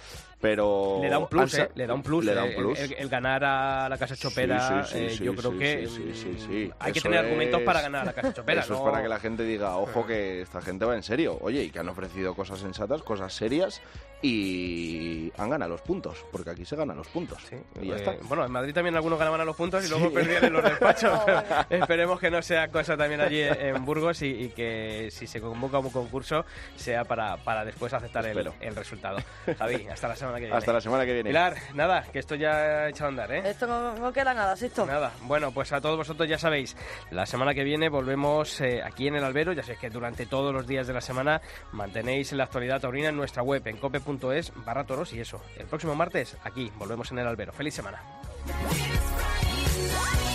[0.41, 0.99] pero...
[1.01, 1.71] Le da un plus, ¿eh?
[1.77, 2.25] Le da un plus.
[2.25, 2.79] Le da eh, un plus.
[2.81, 5.87] El, el ganar a la Casa Chopera, Sí, sí, sí, eh, sí, yo creo que
[5.87, 8.63] sí, sí, mm, hay que tener argumentos para ganar a la Casa Chopera.
[8.63, 8.79] Eso ¿no?
[8.81, 11.39] es para que la gente diga, ojo que esta gente va en serio.
[11.41, 13.81] Oye, y que han ofrecido cosas sensatas, cosas serias
[14.23, 17.39] y han ganado los puntos, porque aquí se ganan los puntos.
[17.81, 18.15] y ya Eh, está.
[18.23, 20.15] Bueno, en Madrid también algunos ganaban a los puntos y luego Sí.
[20.15, 21.21] perdían en los despachos.
[21.27, 25.41] pero esperemos que no sea cosa también allí en Burgos y, y que si se
[25.41, 26.45] convoca un concurso
[26.77, 29.19] sea para, para después aceptar el, el resultado.
[29.59, 30.57] Javi, hasta la semana que viene.
[30.57, 31.31] Hasta la semana que viene.
[31.31, 33.43] Pilar, nada, que esto ya ha echado a andar, ¿eh?
[33.45, 34.87] Esto no, no queda nada, Sisto.
[34.87, 36.77] Nada, bueno, pues a todos vosotros ya sabéis,
[37.11, 40.53] la semana que viene volvemos eh, aquí en el albero, ya sabéis que durante todos
[40.55, 41.41] los días de la semana
[41.73, 45.95] mantenéis la actualidad taurina en nuestra web en cope.es barra toros y eso, el próximo
[45.95, 47.53] martes aquí volvemos en el albero.
[47.53, 48.01] Feliz semana.
[48.47, 50.26] Friday crying.